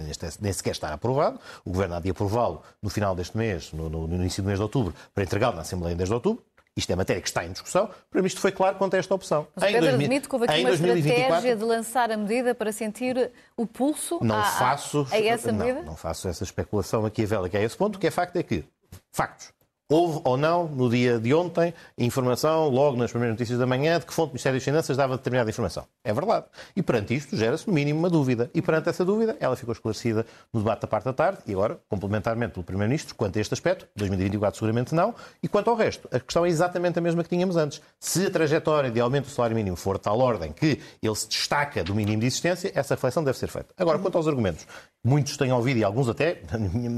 nem 0.40 0.52
sequer 0.52 0.70
está 0.70 0.92
aprovado. 0.92 1.38
O 1.64 1.70
Governo 1.70 1.96
há 1.96 2.00
de 2.00 2.10
aprová-lo 2.10 2.62
no 2.80 2.88
final 2.88 3.14
deste 3.14 3.36
mês, 3.36 3.72
no, 3.72 3.90
no 3.90 4.14
início 4.14 4.42
do 4.42 4.46
mês 4.46 4.58
de 4.58 4.62
outubro, 4.62 4.94
para 5.12 5.24
entregá-lo 5.24 5.56
na 5.56 5.62
Assembleia 5.62 5.94
em 5.94 5.96
10 5.96 6.08
de 6.08 6.14
outubro. 6.14 6.44
Isto 6.74 6.90
é 6.90 6.96
matéria 6.96 7.20
que 7.20 7.28
está 7.28 7.44
em 7.44 7.52
discussão. 7.52 7.90
Para 8.10 8.22
mim, 8.22 8.26
isto 8.26 8.40
foi 8.40 8.50
claro 8.50 8.76
quanto 8.76 8.94
a 8.94 8.98
esta 8.98 9.14
opção. 9.14 9.46
Mas 9.54 9.64
em 9.64 9.72
Pedro 9.74 9.88
2000, 9.90 10.06
admite 10.06 10.28
que 10.28 10.34
houve 10.34 10.46
aqui 10.46 10.60
uma 10.60 10.68
2024, 10.70 11.22
estratégia 11.22 11.56
de 11.56 11.64
lançar 11.64 12.10
a 12.10 12.16
medida 12.16 12.54
para 12.54 12.72
sentir 12.72 13.30
o 13.56 13.66
pulso 13.66 14.18
não 14.22 14.38
a, 14.38 14.44
faço, 14.44 15.06
a, 15.10 15.18
essa 15.18 15.52
medida? 15.52 15.80
Não, 15.80 15.88
não 15.88 15.96
faço 15.96 16.28
essa 16.28 16.42
especulação 16.44 17.04
aqui 17.04 17.22
a 17.22 17.60
esse 17.60 17.76
ponto. 17.76 17.96
O 17.96 17.98
que 17.98 18.06
é 18.06 18.10
facto 18.10 18.36
é 18.36 18.42
que, 18.42 18.64
factos, 19.10 19.52
Houve 19.92 20.22
ou 20.24 20.38
não, 20.38 20.66
no 20.68 20.88
dia 20.88 21.18
de 21.18 21.34
ontem, 21.34 21.74
informação, 21.98 22.70
logo 22.70 22.96
nas 22.96 23.10
primeiras 23.10 23.34
notícias 23.34 23.58
da 23.58 23.66
manhã, 23.66 24.00
de 24.00 24.06
que 24.06 24.14
fonte 24.14 24.30
do 24.30 24.32
Ministério 24.32 24.56
das 24.56 24.64
Finanças 24.64 24.96
dava 24.96 25.18
determinada 25.18 25.50
informação. 25.50 25.84
É 26.02 26.14
verdade. 26.14 26.46
E 26.74 26.82
perante 26.82 27.14
isto 27.14 27.36
gera-se, 27.36 27.68
no 27.68 27.74
mínimo, 27.74 27.98
uma 27.98 28.08
dúvida. 28.08 28.50
E 28.54 28.62
perante 28.62 28.88
essa 28.88 29.04
dúvida, 29.04 29.36
ela 29.38 29.54
ficou 29.54 29.72
esclarecida 29.74 30.24
no 30.50 30.60
debate 30.60 30.80
da 30.80 30.88
parte 30.88 31.04
da 31.04 31.12
tarde 31.12 31.40
e 31.46 31.52
agora, 31.52 31.78
complementarmente 31.90 32.54
pelo 32.54 32.64
Primeiro-Ministro, 32.64 33.14
quanto 33.14 33.36
a 33.36 33.42
este 33.42 33.52
aspecto, 33.52 33.86
2024 33.94 34.58
seguramente 34.58 34.94
não, 34.94 35.14
e 35.42 35.46
quanto 35.46 35.68
ao 35.68 35.76
resto, 35.76 36.08
a 36.10 36.18
questão 36.18 36.46
é 36.46 36.48
exatamente 36.48 36.98
a 36.98 37.02
mesma 37.02 37.22
que 37.22 37.28
tínhamos 37.28 37.58
antes. 37.58 37.82
Se 38.00 38.24
a 38.24 38.30
trajetória 38.30 38.90
de 38.90 38.98
aumento 38.98 39.26
do 39.26 39.30
salário 39.30 39.54
mínimo 39.54 39.76
for 39.76 39.98
de 39.98 40.04
tal 40.04 40.18
ordem 40.20 40.52
que 40.52 40.80
ele 41.02 41.14
se 41.14 41.28
destaca 41.28 41.84
do 41.84 41.94
mínimo 41.94 42.18
de 42.18 42.28
existência, 42.28 42.72
essa 42.74 42.94
reflexão 42.94 43.22
deve 43.22 43.36
ser 43.36 43.48
feita. 43.48 43.68
Agora, 43.76 43.98
quanto 43.98 44.16
aos 44.16 44.26
argumentos, 44.26 44.66
muitos 45.04 45.36
têm 45.36 45.52
ouvido, 45.52 45.80
e 45.80 45.84
alguns 45.84 46.08
até, 46.08 46.40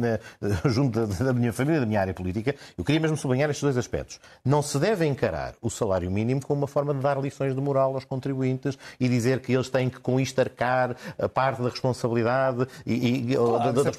junto 0.66 1.06
da, 1.06 1.24
da 1.24 1.32
minha 1.32 1.52
família, 1.52 1.80
da 1.80 1.86
minha 1.86 2.00
área 2.00 2.14
política, 2.14 2.54
eu 2.78 2.83
queria 2.84 3.00
mesmo 3.00 3.16
sublinhar 3.16 3.50
estes 3.50 3.62
dois 3.62 3.76
aspectos. 3.76 4.20
Não 4.44 4.62
se 4.62 4.78
deve 4.78 5.06
encarar 5.06 5.54
o 5.60 5.70
salário 5.70 6.10
mínimo 6.10 6.40
como 6.44 6.60
uma 6.60 6.66
forma 6.66 6.94
de 6.94 7.00
dar 7.00 7.18
lições 7.20 7.54
de 7.54 7.60
moral 7.60 7.94
aos 7.94 8.04
contribuintes 8.04 8.78
e 8.98 9.08
dizer 9.08 9.40
que 9.40 9.52
eles 9.52 9.68
têm 9.68 9.88
que 9.88 9.98
com 9.98 10.20
isto 10.20 10.38
arcar 10.40 10.96
a 11.18 11.28
parte 11.28 11.62
da 11.62 11.68
responsabilidade 11.68 12.66
e, 12.84 13.32
e 13.32 13.36
claro, 13.36 13.72
da, 13.72 13.82
da, 13.82 13.90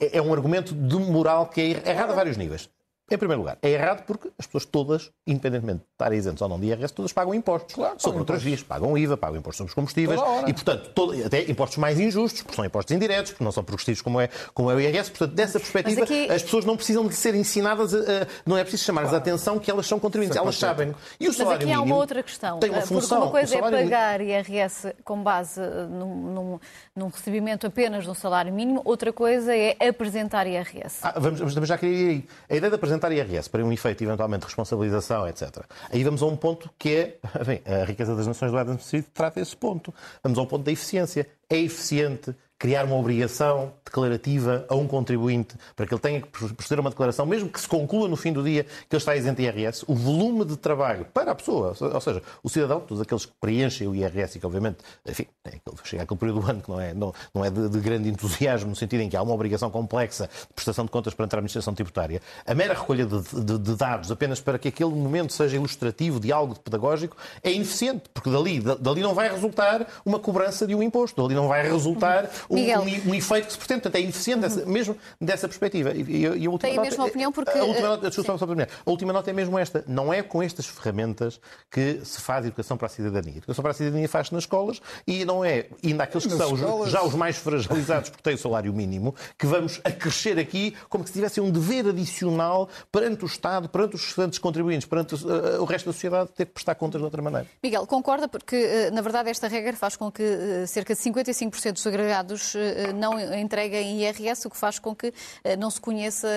é, 0.00 0.18
é 0.18 0.22
um 0.22 0.32
argumento 0.32 0.74
de 0.74 0.96
moral 0.96 1.46
que 1.46 1.60
é 1.60 1.90
errado 1.90 2.10
a 2.10 2.14
vários 2.14 2.36
níveis. 2.36 2.68
Em 3.12 3.18
primeiro 3.18 3.40
lugar, 3.40 3.58
é 3.60 3.70
errado 3.70 4.04
porque 4.06 4.30
as 4.38 4.46
pessoas 4.46 4.64
todas, 4.64 5.10
independentemente 5.26 5.80
de 5.80 5.84
estarem 5.92 6.18
isentas 6.18 6.40
ou 6.40 6.48
não 6.48 6.58
de 6.58 6.66
IRS, 6.66 6.94
todas 6.94 7.12
pagam 7.12 7.34
impostos. 7.34 7.74
Claro, 7.74 7.94
sobre 7.98 8.20
outras 8.20 8.42
vias, 8.42 8.62
pagam 8.62 8.96
IVA, 8.96 9.16
pagam 9.16 9.38
impostos 9.38 9.58
sobre 9.58 9.70
os 9.70 9.74
combustíveis 9.74 10.20
e, 10.46 10.52
portanto, 10.52 10.90
todo, 10.94 11.26
até 11.26 11.50
impostos 11.50 11.78
mais 11.78 12.00
injustos, 12.00 12.42
porque 12.42 12.56
são 12.56 12.64
impostos 12.64 12.94
indiretos, 12.94 13.32
porque 13.32 13.44
não 13.44 13.52
são 13.52 13.62
progressivos 13.62 14.00
como 14.00 14.20
é, 14.20 14.28
como 14.54 14.70
é 14.70 14.74
o 14.74 14.80
IRS. 14.80 15.10
Portanto, 15.10 15.34
dessa 15.34 15.58
perspectiva, 15.60 16.04
aqui... 16.04 16.30
as 16.30 16.42
pessoas 16.42 16.64
não 16.64 16.76
precisam 16.76 17.06
de 17.06 17.14
ser 17.14 17.34
ensinadas, 17.34 17.94
a, 17.94 17.98
a, 17.98 18.26
não 18.46 18.56
é 18.56 18.62
preciso 18.62 18.84
chamar-lhes 18.84 19.10
claro. 19.10 19.22
a 19.22 19.26
atenção 19.26 19.58
que 19.58 19.70
elas 19.70 19.86
são 19.86 19.98
contribuintes, 19.98 20.36
elas 20.36 20.56
sabem. 20.56 20.94
E 21.20 21.28
o 21.28 21.32
salário 21.32 21.66
Mas 21.66 21.68
aqui 21.68 21.72
há 21.72 21.82
uma 21.82 21.96
outra 21.96 22.22
questão. 22.22 22.58
Tem 22.58 22.70
uma 22.70 22.80
função. 22.80 23.20
Porque 23.20 23.22
uma 23.22 23.30
coisa 23.30 23.56
é 23.56 23.60
pagar 23.60 24.20
IRS 24.20 24.94
com 25.04 25.22
base 25.22 25.60
num, 25.90 26.14
num, 26.14 26.60
num, 26.96 27.08
recebimento 27.08 27.66
apenas 27.66 28.04
de 28.04 28.10
um 28.10 28.14
salário 28.14 28.52
mínimo, 28.52 28.80
outra 28.84 29.12
coisa 29.12 29.54
é 29.54 29.76
apresentar 29.86 30.46
IRS. 30.46 31.00
Ah, 31.02 31.14
vamos, 31.18 31.40
vamos 31.40 31.68
já 31.68 31.76
querer 31.76 31.92
ir 31.92 32.08
aí. 32.08 32.28
A 32.48 32.56
ideia 32.56 32.70
de 32.70 32.76
apresentar 32.76 33.01
IRS 33.10 33.48
para 33.48 33.64
um 33.64 33.72
efeito, 33.72 34.02
eventualmente, 34.04 34.40
de 34.40 34.46
responsabilização, 34.46 35.26
etc. 35.28 35.64
Aí 35.90 36.02
vamos 36.04 36.22
a 36.22 36.26
um 36.26 36.36
ponto 36.36 36.70
que 36.78 36.94
é, 36.94 37.18
a 37.82 37.84
riqueza 37.84 38.14
das 38.14 38.26
nações 38.26 38.50
do 38.52 38.58
Adam 38.58 38.76
Smith 38.76 39.06
trata 39.12 39.40
esse 39.40 39.56
ponto. 39.56 39.92
Vamos 40.22 40.38
ao 40.38 40.46
ponto 40.46 40.64
da 40.64 40.72
eficiência. 40.72 41.26
É 41.48 41.56
eficiente 41.56 42.34
criar 42.62 42.84
uma 42.84 42.94
obrigação 42.94 43.72
declarativa 43.84 44.64
a 44.68 44.76
um 44.76 44.86
contribuinte 44.86 45.56
para 45.74 45.84
que 45.84 45.92
ele 45.92 46.00
tenha 46.00 46.20
que 46.20 46.28
proceder 46.28 46.78
a 46.78 46.80
uma 46.80 46.90
declaração, 46.90 47.26
mesmo 47.26 47.48
que 47.48 47.60
se 47.60 47.66
conclua 47.66 48.06
no 48.06 48.14
fim 48.14 48.32
do 48.32 48.40
dia 48.40 48.62
que 48.62 48.94
ele 48.94 48.98
está 48.98 49.16
isento 49.16 49.42
de 49.42 49.48
IRS, 49.48 49.84
o 49.88 49.96
volume 49.96 50.44
de 50.44 50.56
trabalho 50.56 51.04
para 51.12 51.32
a 51.32 51.34
pessoa, 51.34 51.74
ou 51.80 52.00
seja, 52.00 52.22
o 52.40 52.48
cidadão, 52.48 52.78
todos 52.78 53.02
aqueles 53.02 53.26
que 53.26 53.32
preenchem 53.40 53.88
o 53.88 53.96
IRS 53.96 54.38
e 54.38 54.40
que, 54.40 54.46
obviamente, 54.46 54.76
enfim, 55.04 55.26
é 55.44 55.58
chega 55.82 56.04
aquele 56.04 56.20
período 56.20 56.40
do 56.40 56.48
ano 56.48 56.62
que 56.62 56.70
não 56.70 56.80
é, 56.80 56.94
não, 56.94 57.12
não 57.34 57.44
é 57.44 57.50
de, 57.50 57.68
de, 57.68 57.80
grande 57.80 58.08
entusiasmo, 58.08 58.70
no 58.70 58.76
sentido 58.76 59.00
em 59.00 59.08
que 59.08 59.16
há 59.16 59.22
uma 59.22 59.34
obrigação 59.34 59.68
complexa 59.68 60.30
de 60.46 60.54
prestação 60.54 60.84
de 60.84 60.90
contas 60.92 61.14
perante 61.14 61.34
a 61.34 61.38
administração 61.38 61.74
tributária, 61.74 62.22
a 62.46 62.54
mera 62.54 62.74
recolha 62.74 63.04
de, 63.04 63.22
de, 63.44 63.58
de 63.58 63.74
dados 63.74 64.12
apenas 64.12 64.40
para 64.40 64.56
que 64.56 64.68
aquele 64.68 64.90
momento 64.90 65.32
seja 65.32 65.56
ilustrativo 65.56 66.20
de 66.20 66.30
algo 66.30 66.56
pedagógico 66.60 67.16
é 67.42 67.50
ineficiente, 67.50 68.04
porque 68.14 68.30
dali, 68.30 68.60
dali 68.60 69.02
não 69.02 69.14
vai 69.14 69.28
resultar 69.28 69.84
uma 70.06 70.20
cobrança 70.20 70.64
de 70.64 70.76
um 70.76 70.82
imposto, 70.82 71.20
dali 71.20 71.34
não 71.34 71.48
vai 71.48 71.68
resultar 71.68 72.30
um, 72.52 72.82
um, 72.82 73.10
um, 73.10 73.14
efeito 73.14 73.46
que 73.46 73.52
se 73.52 73.58
pretende. 73.58 73.80
Portanto, 73.82 73.96
é 73.96 74.00
ineficiente 74.02 74.46
uhum. 74.46 74.68
mesmo 74.68 74.96
dessa 75.20 75.48
perspectiva. 75.48 75.92
E, 75.92 76.22
e, 76.22 76.26
a 76.26 76.50
última 76.50 76.58
Tem 76.58 76.78
a 76.78 76.82
mesma 76.82 77.04
opinião 77.04 77.32
porque... 77.32 77.58
A 77.58 77.64
última, 77.64 77.88
nota, 77.88 78.10
só, 78.10 78.22
só 78.36 78.44
a 78.44 78.90
última 78.90 79.12
nota 79.12 79.30
é 79.30 79.32
mesmo 79.32 79.58
esta. 79.58 79.84
Não 79.86 80.12
é 80.12 80.22
com 80.22 80.42
estas 80.42 80.66
ferramentas 80.66 81.40
que 81.70 82.00
se 82.04 82.20
faz 82.20 82.44
educação 82.44 82.76
para 82.76 82.86
a 82.86 82.90
cidadania. 82.90 83.34
A 83.34 83.36
educação 83.38 83.62
para 83.62 83.70
a 83.70 83.74
cidadania 83.74 84.08
faz-se 84.08 84.34
nas 84.34 84.44
escolas 84.44 84.80
e 85.06 85.24
não 85.24 85.44
é, 85.44 85.66
ainda 85.82 86.04
aqueles 86.04 86.24
que 86.24 86.34
nas 86.34 86.38
são 86.38 86.54
escolas... 86.54 86.90
já 86.90 87.02
os 87.02 87.14
mais 87.14 87.36
fragilizados 87.36 88.10
porque 88.10 88.22
têm 88.22 88.34
o 88.34 88.38
salário 88.38 88.72
mínimo, 88.72 89.14
que 89.38 89.46
vamos 89.46 89.80
acrescer 89.84 90.38
aqui 90.38 90.74
como 90.88 91.06
se 91.06 91.12
tivesse 91.12 91.40
um 91.40 91.50
dever 91.50 91.86
adicional 91.88 92.68
perante 92.90 93.24
o 93.24 93.26
Estado, 93.26 93.68
perante 93.68 93.96
os 93.96 94.04
restantes 94.04 94.38
contribuintes, 94.38 94.86
perante 94.86 95.14
uh, 95.14 95.60
o 95.60 95.64
resto 95.64 95.86
da 95.86 95.92
sociedade, 95.92 96.30
ter 96.34 96.46
que 96.46 96.52
prestar 96.52 96.74
contas 96.74 97.00
de 97.00 97.04
outra 97.04 97.22
maneira. 97.22 97.46
Miguel, 97.62 97.86
concorda? 97.86 98.28
Porque, 98.28 98.56
uh, 98.56 98.94
na 98.94 99.00
verdade, 99.00 99.30
esta 99.30 99.48
regra 99.48 99.74
faz 99.74 99.96
com 99.96 100.10
que 100.10 100.66
cerca 100.66 100.94
de 100.94 101.00
55% 101.00 101.72
dos 101.72 101.86
agregados 101.86 102.41
eh, 102.54 102.92
não 102.92 103.18
entrega 103.34 103.76
em 103.76 104.02
IRS, 104.02 104.46
o 104.46 104.50
que 104.50 104.56
faz 104.56 104.78
com 104.78 104.94
que 104.94 105.12
eh, 105.44 105.56
não 105.56 105.70
se 105.70 105.80
conheça 105.80 106.28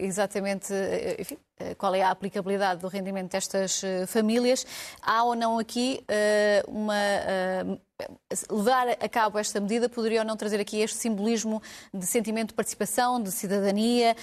exatamente 0.00 0.72
eh, 0.72 1.16
enfim, 1.18 1.36
qual 1.78 1.94
é 1.94 2.02
a 2.02 2.10
aplicabilidade 2.10 2.80
do 2.80 2.88
rendimento 2.88 3.32
destas 3.32 3.80
famílias. 4.08 4.66
Há 5.00 5.24
ou 5.24 5.34
não 5.34 5.58
aqui 5.58 6.04
uma. 6.66 6.94
Levar 8.50 8.88
a 8.88 9.08
cabo 9.08 9.38
esta 9.38 9.60
medida 9.60 9.88
poderia 9.88 10.20
ou 10.20 10.26
não 10.26 10.36
trazer 10.36 10.60
aqui 10.60 10.80
este 10.80 10.96
simbolismo 10.96 11.62
de 11.92 12.04
sentimento 12.06 12.48
de 12.48 12.54
participação, 12.54 13.22
de 13.22 13.30
cidadania, 13.30 14.16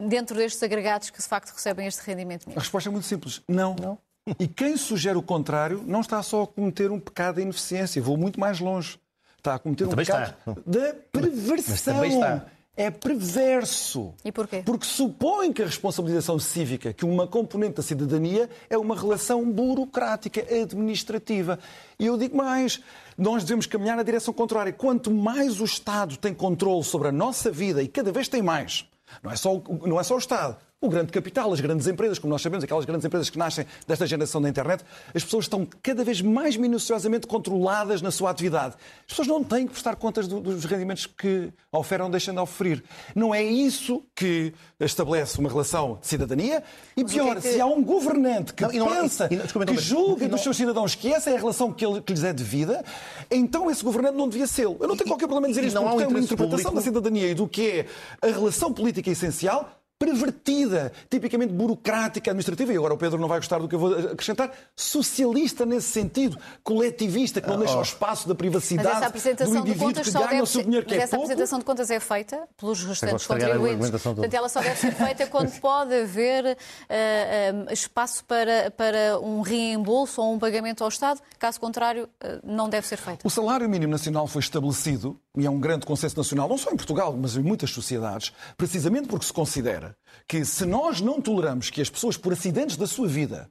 dentro 0.00 0.36
destes 0.36 0.62
agregados 0.62 1.10
que 1.10 1.18
de 1.18 1.28
facto 1.28 1.50
recebem 1.52 1.86
este 1.86 2.02
rendimento 2.04 2.50
A 2.50 2.58
resposta 2.58 2.90
é 2.90 2.92
muito 2.92 3.06
simples: 3.06 3.42
não. 3.48 3.76
não. 3.76 3.98
E 4.40 4.48
quem 4.48 4.76
sugere 4.76 5.16
o 5.16 5.22
contrário 5.22 5.84
não 5.86 6.00
está 6.00 6.20
só 6.20 6.42
a 6.42 6.46
cometer 6.46 6.90
um 6.90 6.98
pecado 6.98 7.36
de 7.36 7.42
ineficiência, 7.42 8.02
vou 8.02 8.16
muito 8.16 8.40
mais 8.40 8.58
longe 8.58 8.98
está 9.46 9.54
a 9.54 9.58
cometer 9.58 9.84
um 9.84 9.90
pecado 9.90 10.34
da 10.66 10.94
perversão. 11.12 12.42
É 12.78 12.90
perverso. 12.90 14.12
E 14.22 14.30
porquê? 14.30 14.62
Porque 14.62 14.84
supõe 14.84 15.50
que 15.50 15.62
a 15.62 15.64
responsabilização 15.64 16.38
cívica, 16.38 16.92
que 16.92 17.06
uma 17.06 17.26
componente 17.26 17.76
da 17.76 17.82
cidadania, 17.82 18.50
é 18.68 18.76
uma 18.76 18.94
relação 18.94 19.50
burocrática, 19.50 20.42
administrativa. 20.42 21.58
E 21.98 22.04
eu 22.04 22.18
digo 22.18 22.36
mais, 22.36 22.78
nós 23.16 23.44
devemos 23.44 23.64
caminhar 23.64 23.96
na 23.96 24.02
direção 24.02 24.34
contrária. 24.34 24.74
Quanto 24.74 25.10
mais 25.10 25.58
o 25.58 25.64
Estado 25.64 26.18
tem 26.18 26.34
controle 26.34 26.84
sobre 26.84 27.08
a 27.08 27.12
nossa 27.12 27.50
vida, 27.50 27.82
e 27.82 27.88
cada 27.88 28.12
vez 28.12 28.28
tem 28.28 28.42
mais, 28.42 28.84
não 29.22 29.32
é 29.32 29.36
só, 29.36 29.62
não 29.86 29.98
é 29.98 30.02
só 30.02 30.14
o 30.16 30.18
Estado, 30.18 30.58
o 30.78 30.90
grande 30.90 31.10
capital, 31.10 31.52
as 31.52 31.60
grandes 31.60 31.86
empresas, 31.86 32.18
como 32.18 32.30
nós 32.30 32.42
sabemos, 32.42 32.62
aquelas 32.62 32.84
grandes 32.84 33.04
empresas 33.04 33.30
que 33.30 33.38
nascem 33.38 33.66
desta 33.86 34.06
geração 34.06 34.42
da 34.42 34.48
internet, 34.48 34.84
as 35.14 35.24
pessoas 35.24 35.46
estão 35.46 35.66
cada 35.82 36.04
vez 36.04 36.20
mais 36.20 36.56
minuciosamente 36.56 37.26
controladas 37.26 38.02
na 38.02 38.10
sua 38.10 38.30
atividade. 38.30 38.74
As 39.00 39.06
pessoas 39.06 39.26
não 39.26 39.42
têm 39.42 39.66
que 39.66 39.72
prestar 39.72 39.96
contas 39.96 40.28
dos 40.28 40.64
rendimentos 40.66 41.06
que 41.06 41.50
oferem 41.72 42.04
ou 42.04 42.10
deixam 42.10 42.34
de 42.34 42.40
oferir. 42.40 42.84
Não 43.14 43.34
é 43.34 43.42
isso 43.42 44.04
que 44.14 44.52
estabelece 44.78 45.38
uma 45.38 45.48
relação 45.48 45.98
de 46.00 46.06
cidadania. 46.06 46.62
E 46.94 47.04
pior, 47.04 47.38
é 47.38 47.40
que... 47.40 47.52
se 47.52 47.60
há 47.60 47.66
um 47.66 47.82
governante 47.82 48.52
que 48.52 48.62
não, 48.78 48.88
pensa, 48.88 49.28
e, 49.30 49.34
e, 49.34 49.66
que 49.66 49.78
julga 49.78 50.28
dos 50.28 50.42
seus 50.42 50.58
cidadãos 50.58 50.94
que 50.94 51.12
essa 51.12 51.30
é 51.30 51.36
a 51.36 51.38
relação 51.38 51.72
que, 51.72 51.86
ele, 51.86 52.02
que 52.02 52.12
lhes 52.12 52.22
é 52.22 52.34
devida, 52.34 52.84
então 53.30 53.70
esse 53.70 53.82
governante 53.82 54.16
não 54.16 54.28
devia 54.28 54.46
ser. 54.46 54.64
Eu 54.66 54.86
não 54.86 54.96
tenho 54.96 55.08
qualquer 55.08 55.26
problema 55.26 55.46
em 55.48 55.50
dizer 55.50 55.64
isto, 55.64 55.74
não 55.74 55.84
porque 55.84 55.98
tem 55.98 56.06
uma 56.06 56.20
interpretação 56.20 56.70
público... 56.70 56.74
da 56.74 56.82
cidadania 56.82 57.30
e 57.30 57.34
do 57.34 57.48
que 57.48 57.70
é 57.70 57.86
a 58.20 58.26
relação 58.26 58.72
política 58.72 59.10
essencial 59.10 59.70
pervertida, 59.98 60.92
tipicamente 61.08 61.52
burocrática, 61.52 62.30
administrativa, 62.30 62.72
e 62.72 62.76
agora 62.76 62.94
o 62.94 62.98
Pedro 62.98 63.18
não 63.18 63.28
vai 63.28 63.38
gostar 63.38 63.58
do 63.58 63.68
que 63.68 63.74
eu 63.74 63.78
vou 63.78 63.94
acrescentar, 63.94 64.52
socialista 64.74 65.64
nesse 65.64 65.88
sentido, 65.88 66.38
coletivista, 66.62 67.40
que 67.40 67.48
não 67.48 67.58
deixa 67.58 67.78
o 67.78 67.82
espaço 67.82 68.28
da 68.28 68.34
privacidade 68.34 69.12
do 69.44 69.56
indivíduo 69.56 70.02
que 70.02 70.10
ganha 70.10 70.42
o 70.42 70.46
seu 70.46 70.62
dinheiro 70.62 70.84
que 70.84 70.94
mas 70.94 71.00
é 71.00 71.04
essa 71.04 71.16
pouco. 71.16 71.32
apresentação 71.32 71.58
de 71.58 71.64
contas 71.64 71.90
é 71.90 71.98
feita 71.98 72.46
pelos 72.56 72.84
restantes 72.84 73.26
contribuintes. 73.26 73.90
Portanto, 74.02 74.34
ela 74.34 74.48
só 74.48 74.60
deve 74.60 74.76
ser 74.78 74.92
feita 74.92 75.26
quando 75.28 75.50
pode 75.60 75.94
haver 75.94 76.44
uh, 76.44 77.68
uh, 77.68 77.72
espaço 77.72 78.24
para, 78.24 78.70
para 78.70 79.18
um 79.20 79.40
reembolso 79.40 80.20
ou 80.20 80.34
um 80.34 80.38
pagamento 80.38 80.84
ao 80.84 80.88
Estado. 80.88 81.20
Caso 81.38 81.58
contrário, 81.58 82.04
uh, 82.04 82.40
não 82.44 82.68
deve 82.68 82.86
ser 82.86 82.96
feita. 82.98 83.26
O 83.26 83.30
salário 83.30 83.68
mínimo 83.68 83.92
nacional 83.92 84.26
foi 84.26 84.40
estabelecido, 84.40 85.18
e 85.36 85.46
é 85.46 85.50
um 85.50 85.58
grande 85.58 85.86
consenso 85.86 86.16
nacional, 86.16 86.48
não 86.48 86.58
só 86.58 86.70
em 86.70 86.76
Portugal, 86.76 87.16
mas 87.18 87.36
em 87.36 87.42
muitas 87.42 87.70
sociedades, 87.70 88.32
precisamente 88.56 89.08
porque 89.08 89.24
se 89.24 89.32
considera 89.32 89.85
que 90.26 90.44
se 90.44 90.64
nós 90.64 91.00
não 91.00 91.20
toleramos 91.20 91.70
que 91.70 91.80
as 91.80 91.90
pessoas, 91.90 92.16
por 92.16 92.32
acidentes 92.32 92.76
da 92.76 92.86
sua 92.86 93.06
vida, 93.06 93.48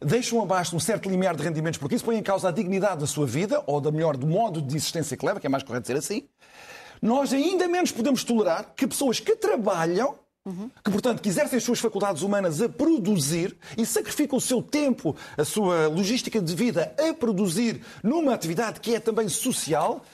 deixam 0.00 0.42
abaixo 0.42 0.76
um 0.76 0.80
certo 0.80 1.08
limiar 1.08 1.34
de 1.34 1.42
rendimentos, 1.42 1.78
porque 1.78 1.94
isso 1.94 2.04
põe 2.04 2.16
em 2.16 2.22
causa 2.22 2.48
a 2.48 2.52
dignidade 2.52 3.00
da 3.00 3.06
sua 3.06 3.26
vida, 3.26 3.62
ou 3.66 3.80
da 3.80 3.90
melhor, 3.90 4.16
do 4.16 4.26
modo 4.26 4.60
de 4.60 4.76
existência 4.76 5.16
que 5.16 5.24
leva, 5.24 5.40
que 5.40 5.46
é 5.46 5.50
mais 5.50 5.62
correto 5.62 5.82
dizer 5.82 5.98
assim, 5.98 6.28
nós 7.00 7.32
ainda 7.32 7.66
menos 7.66 7.90
podemos 7.90 8.22
tolerar 8.22 8.72
que 8.76 8.86
pessoas 8.86 9.18
que 9.18 9.34
trabalham. 9.36 10.16
Que, 10.84 10.90
portanto, 10.90 11.24
exercem 11.24 11.56
as 11.56 11.62
suas 11.62 11.78
faculdades 11.78 12.22
humanas 12.22 12.60
a 12.60 12.68
produzir 12.68 13.56
e 13.78 13.86
sacrificam 13.86 14.38
o 14.38 14.40
seu 14.40 14.60
tempo, 14.60 15.14
a 15.38 15.44
sua 15.44 15.86
logística 15.86 16.42
de 16.42 16.52
vida 16.52 16.92
a 16.98 17.14
produzir 17.14 17.80
numa 18.02 18.34
atividade 18.34 18.80
que 18.80 18.92
é 18.92 18.98
também 18.98 19.28
social, 19.28 20.04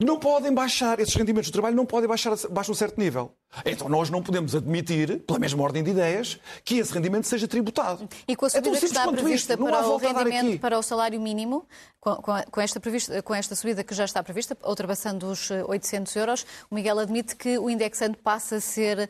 não 0.00 0.20
podem 0.20 0.54
baixar, 0.54 1.00
esses 1.00 1.14
rendimentos 1.16 1.46
de 1.46 1.52
trabalho 1.52 1.74
não 1.74 1.84
podem 1.84 2.08
baixar 2.08 2.32
abaixo 2.32 2.70
um 2.70 2.74
certo 2.76 2.96
nível. 3.00 3.32
Então 3.64 3.88
nós 3.88 4.10
não 4.10 4.22
podemos 4.22 4.54
admitir, 4.54 5.20
pela 5.20 5.38
mesma 5.38 5.62
ordem 5.62 5.82
de 5.82 5.90
ideias, 5.90 6.38
que 6.64 6.78
esse 6.78 6.92
rendimento 6.92 7.26
seja 7.26 7.48
tributado. 7.48 8.08
E 8.26 8.36
com 8.36 8.46
a 8.46 8.50
subida 8.50 8.76
é 8.76 8.80
que 8.80 8.86
está 8.86 9.08
prevista 9.08 9.54
isto, 9.54 9.64
para 9.64 9.88
o 9.88 9.96
rendimento 9.96 10.60
para 10.60 10.78
o 10.78 10.82
salário 10.82 11.20
mínimo, 11.20 11.66
com, 12.00 12.16
com, 12.50 12.60
esta 12.60 12.78
prevista, 12.78 13.22
com 13.22 13.34
esta 13.34 13.54
subida 13.56 13.82
que 13.82 13.94
já 13.94 14.04
está 14.04 14.22
prevista, 14.22 14.56
ultrapassando 14.64 15.30
os 15.30 15.50
800 15.50 16.14
euros, 16.16 16.46
o 16.70 16.74
Miguel 16.74 16.98
admite 16.98 17.34
que 17.36 17.58
o 17.58 17.68
indexante 17.70 18.18
passa 18.18 18.56
a 18.56 18.60
ser 18.60 19.08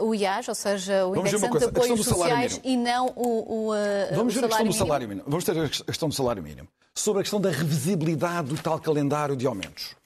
uh, 0.00 0.04
o 0.04 0.14
IAS, 0.14 0.48
ou 0.48 0.54
seja, 0.54 1.06
o 1.06 1.16
indexante 1.16 1.58
de 1.58 1.64
apoios 1.64 2.04
sociais 2.04 2.60
e 2.64 2.76
não 2.76 3.12
o, 3.14 3.68
o, 3.68 3.72
uh, 3.72 3.76
Vamos 4.14 4.36
o 4.36 4.40
ver 4.40 4.46
a 4.46 4.48
questão 4.48 4.66
do 4.66 4.72
salário 4.72 5.08
mínimo. 5.08 5.26
Vamos 5.28 5.44
ter 5.44 5.58
a 5.58 5.68
questão 5.68 6.08
do 6.08 6.14
salário 6.14 6.42
mínimo. 6.42 6.68
Sobre 6.94 7.20
a 7.20 7.22
questão 7.22 7.40
da 7.40 7.50
revisibilidade 7.50 8.48
do 8.48 8.56
tal 8.56 8.78
calendário 8.78 9.36
de 9.36 9.46
aumentos. 9.46 9.96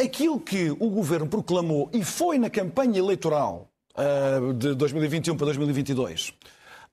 Aquilo 0.00 0.40
que 0.40 0.70
o 0.70 0.90
governo 0.90 1.26
proclamou 1.26 1.90
e 1.92 2.04
foi 2.04 2.38
na 2.38 2.50
campanha 2.50 2.98
eleitoral 2.98 3.68
uh, 3.96 4.52
de 4.52 4.74
2021 4.74 5.36
para 5.36 5.46
2022 5.46 6.34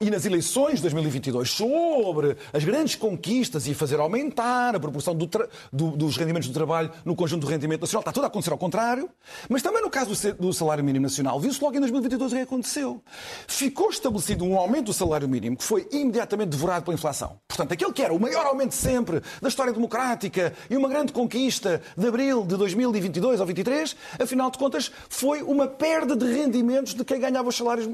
e 0.04 0.12
nas 0.12 0.26
eleições 0.26 0.76
de 0.76 0.82
2022 0.82 1.50
sobre 1.50 2.36
as 2.52 2.64
grandes 2.64 2.96
conquistas 2.96 3.68
e 3.68 3.74
fazer 3.74 4.00
aumentar 4.00 4.76
a 4.76 4.80
proporção 4.80 5.16
do 5.16 5.24
do, 5.72 5.92
dos 5.92 6.18
rendimentos 6.18 6.48
do 6.50 6.54
trabalho 6.54 6.92
no 7.06 7.16
conjunto 7.16 7.42
do 7.42 7.48
rendimento 7.48 7.82
nacional. 7.82 8.02
Está 8.02 8.12
tudo 8.12 8.26
a 8.26 8.28
acontecer 8.28 8.52
ao 8.52 8.58
contrário. 8.58 9.10
Mas 9.50 9.62
também 9.62 9.82
no 9.82 9.90
caso 9.90 10.14
do 10.34 10.54
salário 10.54 10.84
mínimo 10.84 11.04
nacional, 11.04 11.40
viu-se 11.40 11.62
logo 11.64 11.76
em 11.76 11.80
2022 11.80 12.32
o 12.32 12.36
que 12.36 12.42
aconteceu. 12.42 13.02
Ficou 13.48 13.90
estabelecido 13.90 14.44
um 14.44 14.58
aumento 14.58 14.86
do 14.86 14.94
salário 14.94 15.28
mínimo 15.28 15.58
que 15.58 15.64
foi 15.64 15.88
imediatamente 15.92 16.50
devorado 16.50 16.84
pela 16.84 16.96
inflação. 16.96 17.38
Portanto, 17.48 17.72
aquele 17.72 17.94
que 17.94 18.02
era 18.02 18.14
o 18.14 18.20
maior 18.20 18.46
aumento 18.46 18.74
sempre 18.74 19.22
da 19.42 19.48
história 19.48 19.72
democrática 19.72 20.54
e 20.70 20.76
uma 20.76 20.90
grande 20.90 21.14
conquista 21.14 21.82
de 21.98 22.08
abril 22.08 22.46
de 22.46 22.58
2022 22.58 23.40
ou 23.40 23.46
2023, 23.46 23.96
afinal 24.20 24.52
de 24.52 24.58
contas, 24.58 24.92
foi 25.10 25.42
uma 25.42 25.68
perda 25.68 26.16
de 26.16 26.26
rendimentos 26.26 26.94
de 26.94 27.04
quem 27.06 27.20
ganhava, 27.20 27.50
os 27.50 27.56
salários, 27.56 27.88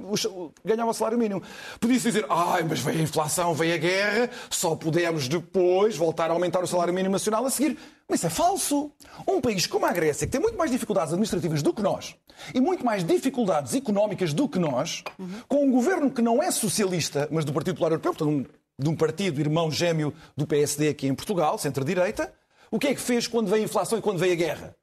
ganhava 0.63 0.91
o 0.91 0.93
salário 0.93 1.17
mínimo. 1.17 1.41
Podia 1.79 1.98
dizer, 2.03 2.25
ai, 2.29 2.63
mas 2.63 2.79
veio 2.79 2.99
a 2.99 3.01
inflação, 3.01 3.53
veio 3.53 3.73
a 3.73 3.77
guerra, 3.77 4.29
só 4.49 4.75
podemos 4.75 5.27
depois 5.27 5.95
voltar 5.95 6.29
a 6.29 6.33
aumentar 6.33 6.63
o 6.63 6.67
salário 6.67 6.93
mínimo 6.93 7.11
nacional 7.11 7.45
a 7.45 7.49
seguir. 7.49 7.77
Mas 8.07 8.19
isso 8.19 8.27
é 8.27 8.29
falso. 8.29 8.91
Um 9.27 9.39
país 9.39 9.67
como 9.67 9.85
a 9.85 9.91
Grécia, 9.91 10.25
que 10.25 10.31
tem 10.31 10.41
muito 10.41 10.57
mais 10.57 10.71
dificuldades 10.71 11.13
administrativas 11.13 11.61
do 11.61 11.73
que 11.73 11.81
nós 11.81 12.15
e 12.53 12.59
muito 12.59 12.85
mais 12.85 13.03
dificuldades 13.03 13.75
económicas 13.75 14.33
do 14.33 14.47
que 14.47 14.57
nós, 14.57 15.03
uhum. 15.17 15.29
com 15.47 15.65
um 15.65 15.71
governo 15.71 16.09
que 16.09 16.21
não 16.21 16.41
é 16.41 16.51
socialista, 16.51 17.27
mas 17.31 17.45
do 17.45 17.53
Partido 17.53 17.75
Popular 17.75 17.91
Europeu, 17.91 18.13
portanto, 18.13 18.49
de 18.77 18.89
um 18.89 18.95
partido 18.95 19.41
irmão 19.41 19.69
gêmeo 19.69 20.13
do 20.37 20.47
PSD 20.47 20.89
aqui 20.89 21.07
em 21.07 21.13
Portugal, 21.13 21.57
centro-direita, 21.57 22.33
o 22.71 22.79
que 22.79 22.87
é 22.87 22.95
que 22.95 23.01
fez 23.01 23.27
quando 23.27 23.49
veio 23.49 23.63
a 23.63 23.65
inflação 23.65 23.99
e 23.99 24.01
quando 24.01 24.19
veio 24.19 24.33
a 24.33 24.35
guerra? 24.35 24.75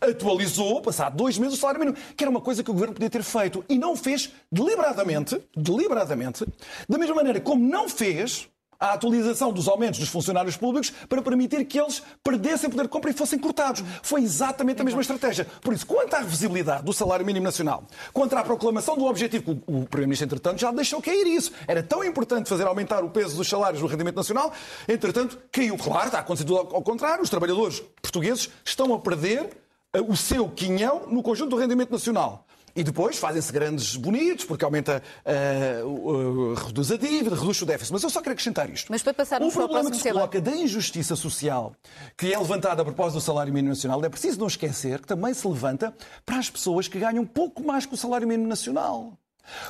Atualizou, 0.00 0.80
passado 0.82 1.16
dois 1.16 1.38
meses, 1.38 1.54
o 1.56 1.60
salário 1.60 1.80
mínimo, 1.80 1.96
que 2.16 2.24
era 2.24 2.30
uma 2.30 2.40
coisa 2.40 2.62
que 2.62 2.70
o 2.70 2.74
governo 2.74 2.94
podia 2.94 3.10
ter 3.10 3.22
feito 3.22 3.64
e 3.68 3.78
não 3.78 3.96
fez 3.96 4.32
deliberadamente, 4.50 5.40
deliberadamente, 5.56 6.46
da 6.88 6.98
mesma 6.98 7.14
maneira 7.14 7.40
como 7.40 7.66
não 7.66 7.88
fez 7.88 8.48
a 8.78 8.92
atualização 8.92 9.52
dos 9.52 9.68
aumentos 9.68 9.98
dos 9.98 10.08
funcionários 10.08 10.56
públicos 10.56 10.90
para 11.08 11.22
permitir 11.22 11.64
que 11.64 11.80
eles 11.80 12.02
perdessem 12.22 12.68
poder 12.70 12.82
de 12.82 12.88
compra 12.88 13.10
e 13.10 13.14
fossem 13.14 13.38
cortados. 13.38 13.82
Foi 14.02 14.22
exatamente 14.22 14.80
a 14.80 14.84
mesma 14.84 15.00
estratégia. 15.00 15.46
Por 15.62 15.72
isso, 15.72 15.86
quanto 15.86 16.14
à 16.14 16.18
revisibilidade 16.18 16.84
do 16.84 16.92
salário 16.92 17.24
mínimo 17.24 17.44
nacional, 17.44 17.84
quanto 18.12 18.36
à 18.36 18.44
proclamação 18.44 18.96
do 18.96 19.06
objetivo, 19.06 19.52
o 19.66 19.86
Primeiro-Ministro, 19.86 20.26
entretanto, 20.26 20.60
já 20.60 20.70
deixou 20.70 21.00
cair 21.00 21.26
isso. 21.26 21.52
Era 21.66 21.82
tão 21.82 22.04
importante 22.04 22.48
fazer 22.48 22.66
aumentar 22.66 23.02
o 23.02 23.10
peso 23.10 23.36
dos 23.36 23.48
salários 23.48 23.80
no 23.80 23.88
rendimento 23.88 24.16
nacional, 24.16 24.52
entretanto, 24.86 25.38
caiu. 25.50 25.76
Claro, 25.78 26.06
está 26.06 26.18
acontecendo 26.18 26.56
ao 26.56 26.82
contrário. 26.82 27.22
Os 27.22 27.30
trabalhadores 27.30 27.80
portugueses 28.02 28.50
estão 28.64 28.92
a 28.92 28.98
perder 28.98 29.65
o 30.00 30.16
seu 30.16 30.48
quinhão 30.48 31.06
no 31.08 31.22
conjunto 31.22 31.50
do 31.50 31.56
rendimento 31.56 31.90
nacional. 31.90 32.46
E 32.76 32.84
depois 32.84 33.16
fazem-se 33.16 33.50
grandes 33.50 33.96
bonitos, 33.96 34.44
porque 34.44 34.62
aumenta, 34.62 35.02
uh, 35.24 35.88
uh, 35.88 36.54
reduz 36.54 36.92
a 36.92 36.98
dívida, 36.98 37.34
reduz 37.34 37.62
o 37.62 37.64
déficit. 37.64 37.90
Mas 37.90 38.02
eu 38.02 38.10
só 38.10 38.20
quero 38.20 38.34
acrescentar 38.34 38.68
isto. 38.68 38.92
Mas 38.92 39.02
para 39.02 39.14
passarmos 39.14 39.54
o 39.54 39.56
problema 39.56 39.90
que 39.90 39.96
se 39.96 40.02
tema. 40.02 40.16
coloca 40.16 40.38
da 40.42 40.54
injustiça 40.54 41.16
social 41.16 41.74
que 42.18 42.34
é 42.34 42.38
levantada 42.38 42.82
a 42.82 42.84
propósito 42.84 43.14
do 43.14 43.22
salário 43.22 43.50
mínimo 43.50 43.70
nacional, 43.70 44.04
é 44.04 44.10
preciso 44.10 44.38
não 44.38 44.46
esquecer 44.46 45.00
que 45.00 45.06
também 45.06 45.32
se 45.32 45.48
levanta 45.48 45.94
para 46.26 46.36
as 46.36 46.50
pessoas 46.50 46.86
que 46.86 46.98
ganham 46.98 47.24
pouco 47.24 47.64
mais 47.64 47.86
que 47.86 47.94
o 47.94 47.96
salário 47.96 48.28
mínimo 48.28 48.46
nacional. 48.46 49.16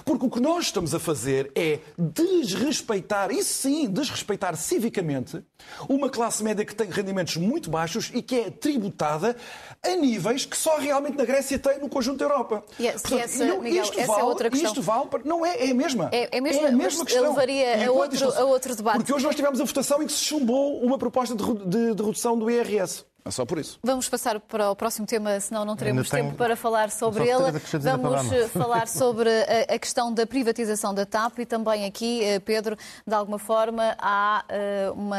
Porque 0.04 0.26
o 0.26 0.30
que 0.30 0.40
nós 0.40 0.66
estamos 0.66 0.94
a 0.94 0.98
fazer 0.98 1.50
é 1.54 1.80
desrespeitar, 1.98 3.30
e 3.30 3.42
sim, 3.42 3.88
desrespeitar 3.88 4.56
civicamente, 4.56 5.42
uma 5.88 6.08
classe 6.08 6.42
média 6.42 6.64
que 6.64 6.74
tem 6.74 6.88
rendimentos 6.88 7.36
muito 7.36 7.70
baixos 7.70 8.10
e 8.14 8.22
que 8.22 8.34
é 8.34 8.50
tributada 8.50 9.36
a 9.82 9.96
níveis 9.96 10.44
que 10.44 10.56
só 10.56 10.78
realmente 10.78 11.16
na 11.16 11.24
Grécia 11.24 11.58
tem 11.58 11.78
no 11.78 11.88
conjunto 11.88 12.18
da 12.18 12.24
Europa. 12.24 12.64
Yes, 12.80 13.02
Portanto, 13.02 13.20
essa, 13.20 13.44
não, 13.44 13.60
Miguel, 13.60 13.82
isto 13.82 13.98
essa 13.98 14.02
é 14.02 14.06
vale, 14.06 14.20
é 14.20 14.24
outra 14.24 14.50
questão. 14.50 14.70
Isto 14.70 14.82
vale, 14.82 15.08
não 15.24 15.44
é, 15.44 15.66
é 15.66 15.70
a 15.70 15.74
mesma. 15.74 16.08
É, 16.12 16.36
é, 16.36 16.40
mesma, 16.40 16.62
é 16.62 16.68
a 16.68 16.72
mesma 16.72 17.04
questão. 17.04 17.28
levaria 17.28 17.86
a 17.86 17.90
outro, 17.90 18.32
a 18.32 18.44
outro 18.44 18.74
debate. 18.74 18.96
Porque 18.98 19.12
hoje 19.12 19.24
nós 19.24 19.34
tivemos 19.34 19.60
a 19.60 19.64
votação 19.64 20.02
em 20.02 20.06
que 20.06 20.12
se 20.12 20.24
chumbou 20.24 20.80
uma 20.82 20.98
proposta 20.98 21.34
de, 21.34 21.44
de, 21.44 21.94
de 21.94 22.02
redução 22.02 22.38
do 22.38 22.50
IRS. 22.50 23.04
É 23.26 23.30
só 23.32 23.44
por 23.44 23.58
isso. 23.58 23.80
Vamos 23.82 24.08
passar 24.08 24.38
para 24.38 24.70
o 24.70 24.76
próximo 24.76 25.04
tema, 25.04 25.40
senão 25.40 25.64
não 25.64 25.74
teremos 25.74 26.08
tempo 26.08 26.36
para 26.36 26.54
falar 26.56 26.92
sobre 26.92 27.24
ele. 27.24 27.58
Vamos 27.82 28.32
eh, 28.32 28.46
falar 28.48 28.86
sobre 28.86 29.28
a 29.68 29.78
questão 29.80 30.14
da 30.14 30.24
privatização 30.24 30.94
da 30.94 31.04
TAP 31.04 31.40
e 31.40 31.46
também 31.46 31.84
aqui, 31.84 32.22
eh, 32.22 32.38
Pedro, 32.38 32.78
de 33.04 33.12
alguma 33.12 33.38
forma 33.38 33.96
há 33.98 34.44
eh, 34.48 34.92
uma, 34.94 35.16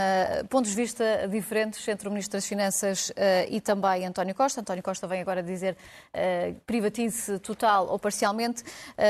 pontos 0.50 0.72
de 0.72 0.78
vista 0.78 1.28
diferentes 1.30 1.86
entre 1.86 2.08
o 2.08 2.12
Ministro 2.12 2.38
das 2.38 2.46
Finanças 2.46 3.12
e 3.50 3.60
também 3.60 4.06
António 4.06 4.34
Costa. 4.34 4.62
António 4.62 4.82
Costa 4.82 5.06
vem 5.06 5.20
agora 5.20 5.44
dizer 5.44 5.76
privatize 6.66 7.40
total 7.40 7.88
ou 7.88 8.00
parcialmente. 8.00 8.64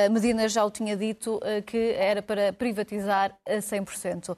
Medina 0.10 0.48
já 0.50 0.66
o 0.66 0.72
tinha 0.72 0.96
dito 0.96 1.40
que 1.66 1.92
era 1.94 2.22
para 2.22 2.52
privatizar 2.54 3.36
a 3.46 3.58
100%. 3.58 4.36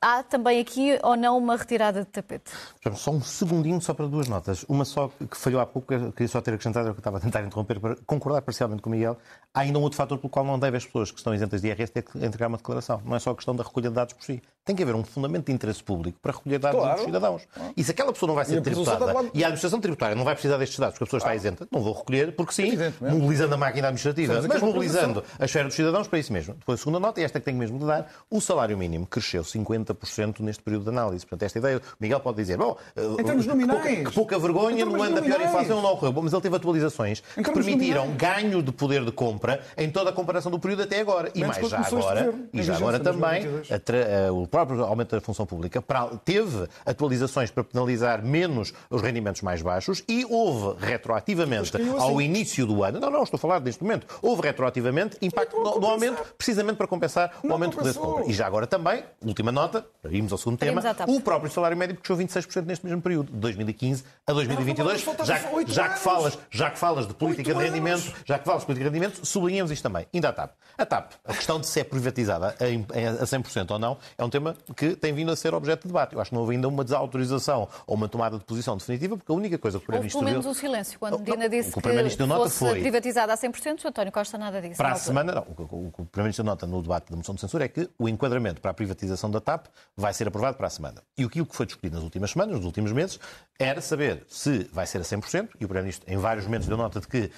Há 0.00 0.22
também 0.22 0.60
aqui 0.60 0.98
ou 1.02 1.16
não 1.16 1.36
uma 1.38 1.56
retirada 1.56 2.00
de 2.00 2.06
tapete? 2.06 2.52
Só 2.94 3.10
um 3.10 3.20
segundo 3.20 3.55
segundinho 3.56 3.80
só 3.80 3.94
para 3.94 4.06
duas 4.06 4.28
notas. 4.28 4.64
Uma 4.68 4.84
só 4.84 5.08
que 5.08 5.36
falhou 5.36 5.60
há 5.60 5.66
pouco, 5.66 5.88
queria 6.12 6.28
só 6.28 6.40
ter 6.40 6.52
acrescentado, 6.52 6.92
que 6.92 7.00
estava 7.00 7.16
a 7.18 7.20
tentar 7.20 7.42
interromper, 7.42 7.80
para 7.80 7.96
concordar 8.06 8.42
parcialmente 8.42 8.82
com 8.82 8.90
o 8.90 8.92
Miguel. 8.92 9.16
Há 9.54 9.60
ainda 9.60 9.78
um 9.78 9.82
outro 9.82 9.96
fator 9.96 10.18
pelo 10.18 10.28
qual 10.28 10.44
não 10.44 10.58
deve 10.58 10.76
as 10.76 10.84
pessoas 10.84 11.10
que 11.10 11.18
estão 11.18 11.34
isentas 11.34 11.62
de 11.62 11.68
IRS 11.68 11.92
ter 11.92 12.02
que 12.02 12.18
entregar 12.18 12.48
uma 12.48 12.58
declaração. 12.58 13.00
Não 13.04 13.16
é 13.16 13.18
só 13.18 13.30
a 13.30 13.34
questão 13.34 13.56
da 13.56 13.64
recolha 13.64 13.88
de 13.88 13.94
dados 13.94 14.14
por 14.14 14.24
si. 14.24 14.42
Tem 14.66 14.74
que 14.74 14.82
haver 14.82 14.96
um 14.96 15.04
fundamento 15.04 15.46
de 15.46 15.52
interesse 15.52 15.80
público 15.80 16.18
para 16.20 16.32
recolher 16.32 16.58
dados 16.58 16.80
claro. 16.80 16.96
dos 16.96 17.04
cidadãos. 17.04 17.42
E 17.76 17.84
se 17.84 17.92
aquela 17.92 18.12
pessoa 18.12 18.26
não 18.26 18.34
vai 18.34 18.44
ser 18.44 18.58
e 18.58 18.60
tributada 18.60 19.12
e 19.32 19.44
a 19.44 19.46
administração 19.46 19.80
tributária 19.80 20.16
não 20.16 20.24
vai 20.24 20.34
precisar 20.34 20.56
destes 20.56 20.76
dados 20.76 20.94
porque 20.94 21.04
a 21.04 21.06
pessoa 21.06 21.18
está 21.18 21.36
isenta, 21.36 21.68
não 21.70 21.80
vou 21.80 21.92
recolher, 21.92 22.32
porque 22.32 22.52
sim, 22.52 22.72
mobilizando 23.00 23.54
a 23.54 23.56
máquina 23.56 23.86
administrativa, 23.86 24.42
mas 24.46 24.60
mobilizando 24.60 25.22
a 25.38 25.44
esfera 25.44 25.66
dos 25.66 25.74
cidadãos 25.74 26.08
para 26.08 26.18
isso 26.18 26.32
mesmo. 26.32 26.54
Depois, 26.54 26.80
a 26.80 26.82
segunda 26.82 26.98
nota, 26.98 27.20
e 27.20 27.24
esta 27.24 27.38
é 27.38 27.40
que 27.40 27.44
tenho 27.44 27.56
mesmo 27.56 27.78
de 27.78 27.86
dar, 27.86 28.10
o 28.28 28.40
salário 28.40 28.76
mínimo 28.76 29.06
cresceu 29.06 29.42
50% 29.42 30.40
neste 30.40 30.64
período 30.64 30.82
de 30.82 30.88
análise. 30.88 31.24
Portanto, 31.24 31.44
esta 31.44 31.58
ideia, 31.60 31.78
o 31.78 31.80
Miguel 32.00 32.18
pode 32.18 32.36
dizer, 32.36 32.58
bom, 32.58 32.76
em 33.20 33.24
termos 33.24 33.46
nominais, 33.46 33.80
que 33.80 33.86
pouca, 33.86 34.10
que 34.10 34.14
pouca 34.16 34.38
vergonha 34.40 34.84
no 34.84 35.00
ano 35.00 35.14
da 35.14 35.22
pior 35.22 35.40
inflação 35.40 35.80
não 35.80 35.92
ocorreu. 35.92 36.12
Bom, 36.12 36.22
mas 36.22 36.32
ele 36.32 36.42
teve 36.42 36.56
atualizações 36.56 37.20
que 37.20 37.52
permitiram 37.52 38.10
ganho 38.16 38.60
de 38.62 38.72
poder 38.72 39.04
de 39.04 39.12
compra 39.12 39.60
em 39.76 39.88
toda 39.90 40.10
a 40.10 40.12
comparação 40.12 40.50
do 40.50 40.58
período 40.58 40.82
até 40.82 41.00
agora. 41.00 41.30
E 41.36 41.44
mais 41.44 41.68
já 41.68 41.78
agora, 41.78 42.34
e 42.52 42.62
já 42.64 42.76
agora 42.76 42.98
também, 42.98 43.46
a, 43.70 44.32
o 44.32 44.46
próprio 44.56 44.84
aumento 44.84 45.14
da 45.14 45.20
função 45.20 45.44
pública 45.44 45.84
teve 46.24 46.66
atualizações 46.86 47.50
para 47.50 47.62
penalizar 47.62 48.24
menos 48.24 48.72
os 48.88 49.02
rendimentos 49.02 49.42
mais 49.42 49.60
baixos 49.60 50.02
e 50.08 50.24
houve 50.24 50.82
retroativamente 50.82 51.76
ao 51.76 52.16
assim. 52.16 52.22
início 52.22 52.66
do 52.66 52.82
ano, 52.82 52.98
não, 52.98 53.10
não, 53.10 53.22
estou 53.22 53.36
a 53.36 53.40
falar 53.40 53.58
deste 53.58 53.82
momento, 53.82 54.06
houve 54.22 54.42
retroativamente 54.42 55.18
impacto 55.20 55.58
no, 55.58 55.78
no 55.78 55.86
aumento, 55.86 56.22
precisamente 56.38 56.76
para 56.76 56.86
compensar 56.86 57.38
o 57.42 57.52
aumento 57.52 57.72
do 57.72 57.78
poder 57.78 57.92
de 57.92 57.98
compra. 57.98 58.24
E 58.26 58.32
já 58.32 58.46
agora 58.46 58.66
também, 58.66 59.04
última 59.22 59.52
nota, 59.52 59.84
irmos 60.04 60.32
ao 60.32 60.38
segundo 60.38 60.56
tema, 60.56 60.80
o 61.06 61.20
próprio 61.20 61.50
salário 61.50 61.76
médio 61.76 61.96
cresceu 61.96 62.16
26% 62.16 62.64
neste 62.64 62.86
mesmo 62.86 63.02
período, 63.02 63.32
de 63.32 63.38
2015 63.38 64.04
a 64.26 64.32
2022, 64.32 65.04
já, 65.24 65.38
já, 65.66 65.88
que 65.90 65.98
falas, 65.98 66.38
já 66.50 66.70
que 66.70 66.78
falas 66.78 67.06
de 67.06 67.12
política 67.12 67.52
de 67.52 67.62
rendimento, 67.62 68.10
já 68.24 68.38
que 68.38 68.44
falas 68.46 68.62
de 68.62 68.66
política 68.66 68.90
de 68.90 68.98
rendimento, 68.98 69.26
sublinhamos 69.26 69.70
isto 69.70 69.82
também. 69.82 70.06
Ainda 70.14 70.30
a 70.30 70.32
TAP. 70.32 70.52
A 70.78 70.86
TAP, 70.86 71.12
a 71.24 71.34
questão 71.34 71.60
de 71.60 71.66
se 71.66 71.80
é 71.80 71.84
privatizada 71.84 72.54
a 72.58 73.24
100% 73.24 73.70
ou 73.70 73.78
não, 73.78 73.98
é 74.16 74.24
um 74.24 74.30
tema 74.30 74.45
que 74.76 74.96
tem 74.96 75.12
vindo 75.12 75.30
a 75.30 75.36
ser 75.36 75.54
objeto 75.54 75.82
de 75.82 75.88
debate. 75.88 76.14
Eu 76.14 76.20
acho 76.20 76.30
que 76.30 76.34
não 76.34 76.42
houve 76.42 76.54
ainda 76.54 76.68
uma 76.68 76.84
desautorização 76.84 77.68
ou 77.86 77.94
uma 77.94 78.08
tomada 78.08 78.38
de 78.38 78.44
posição 78.44 78.76
definitiva, 78.76 79.16
porque 79.16 79.30
a 79.30 79.34
única 79.34 79.58
coisa 79.58 79.78
que 79.78 79.84
o 79.84 79.86
Primeiro-Ministro... 79.86 80.20
Pelo 80.20 80.30
menos 80.30 80.46
o 80.46 80.54
silêncio. 80.54 80.98
Quando 80.98 81.18
Medina 81.18 81.48
disse 81.48 81.72
que, 81.72 81.80
que 81.80 82.26
fosse 82.26 82.58
foi... 82.58 82.80
privatizada 82.80 83.32
a 83.32 83.36
100%, 83.36 83.84
o 83.84 83.88
António 83.88 84.12
Costa 84.12 84.38
nada 84.38 84.60
disse. 84.60 84.76
Para 84.76 84.92
a 84.92 84.96
semana, 84.96 85.34
não. 85.34 85.42
O 85.42 85.90
que 85.92 86.02
o 86.02 86.06
Primeiro-Ministro 86.06 86.44
nota 86.44 86.66
no 86.66 86.82
debate 86.82 87.10
da 87.10 87.16
moção 87.16 87.34
de 87.34 87.40
censura 87.40 87.64
é 87.64 87.68
que 87.68 87.88
o 87.98 88.08
enquadramento 88.08 88.60
para 88.60 88.70
a 88.70 88.74
privatização 88.74 89.30
da 89.30 89.40
TAP 89.40 89.66
vai 89.96 90.12
ser 90.12 90.28
aprovado 90.28 90.56
para 90.56 90.66
a 90.66 90.70
semana. 90.70 91.02
E 91.16 91.24
aquilo 91.24 91.46
que 91.46 91.54
foi 91.54 91.66
discutido 91.66 91.94
nas 91.94 92.04
últimas 92.04 92.30
semanas, 92.30 92.56
nos 92.56 92.64
últimos 92.64 92.92
meses, 92.92 93.18
era 93.58 93.80
saber 93.80 94.24
se 94.28 94.68
vai 94.72 94.86
ser 94.86 94.98
a 94.98 95.04
100%, 95.04 95.50
e 95.60 95.64
o 95.64 95.68
Primeiro-Ministro 95.68 96.12
em 96.12 96.16
vários 96.16 96.44
momentos 96.44 96.68
deu 96.68 96.76
nota 96.76 97.00
de 97.00 97.08
que 97.08 97.30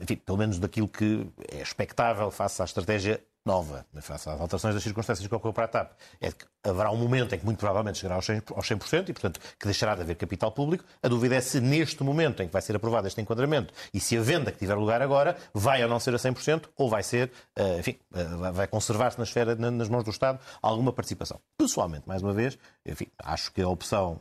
enfim, 0.00 0.16
pelo 0.16 0.38
menos 0.38 0.58
daquilo 0.58 0.88
que 0.88 1.26
é 1.50 1.62
expectável 1.62 2.30
face 2.30 2.60
à 2.60 2.64
estratégia 2.64 3.20
nova, 3.44 3.86
face 4.00 4.28
às 4.28 4.40
alterações 4.40 4.74
das 4.74 4.82
circunstâncias 4.82 5.26
que 5.26 5.34
ocorreu 5.34 5.52
para 5.52 5.64
a 5.64 5.68
TAP, 5.68 5.92
é 6.20 6.30
que 6.30 6.44
haverá 6.62 6.90
um 6.90 6.96
momento 6.96 7.34
em 7.34 7.38
que 7.38 7.44
muito 7.44 7.58
provavelmente 7.58 7.98
chegará 7.98 8.16
aos 8.16 8.26
100%, 8.26 8.54
aos 8.54 8.68
100% 8.68 9.08
e, 9.08 9.12
portanto, 9.12 9.40
que 9.58 9.64
deixará 9.64 9.94
de 9.94 10.02
haver 10.02 10.16
capital 10.16 10.52
público. 10.52 10.84
A 11.02 11.08
dúvida 11.08 11.36
é 11.36 11.40
se 11.40 11.60
neste 11.60 12.02
momento 12.02 12.42
em 12.42 12.46
que 12.46 12.52
vai 12.52 12.60
ser 12.60 12.76
aprovado 12.76 13.06
este 13.06 13.20
enquadramento 13.20 13.72
e 13.94 14.00
se 14.00 14.16
a 14.16 14.20
venda 14.20 14.52
que 14.52 14.58
tiver 14.58 14.74
lugar 14.74 15.00
agora 15.00 15.36
vai 15.54 15.82
ou 15.82 15.88
não 15.88 15.98
ser 15.98 16.14
a 16.14 16.18
100% 16.18 16.64
ou 16.76 16.90
vai 16.90 17.02
ser, 17.02 17.32
eh, 17.56 17.78
enfim, 17.78 17.96
eh, 18.14 18.24
vai 18.52 18.66
conservar-se 18.66 19.18
na 19.18 19.24
esfera, 19.24 19.54
nas 19.54 19.88
mãos 19.88 20.04
do 20.04 20.10
Estado 20.10 20.38
alguma 20.60 20.92
participação. 20.92 21.40
Pessoalmente, 21.56 22.06
mais 22.06 22.22
uma 22.22 22.32
vez, 22.32 22.58
enfim, 22.84 23.06
acho 23.18 23.52
que 23.52 23.62
a 23.62 23.68
opção 23.68 24.20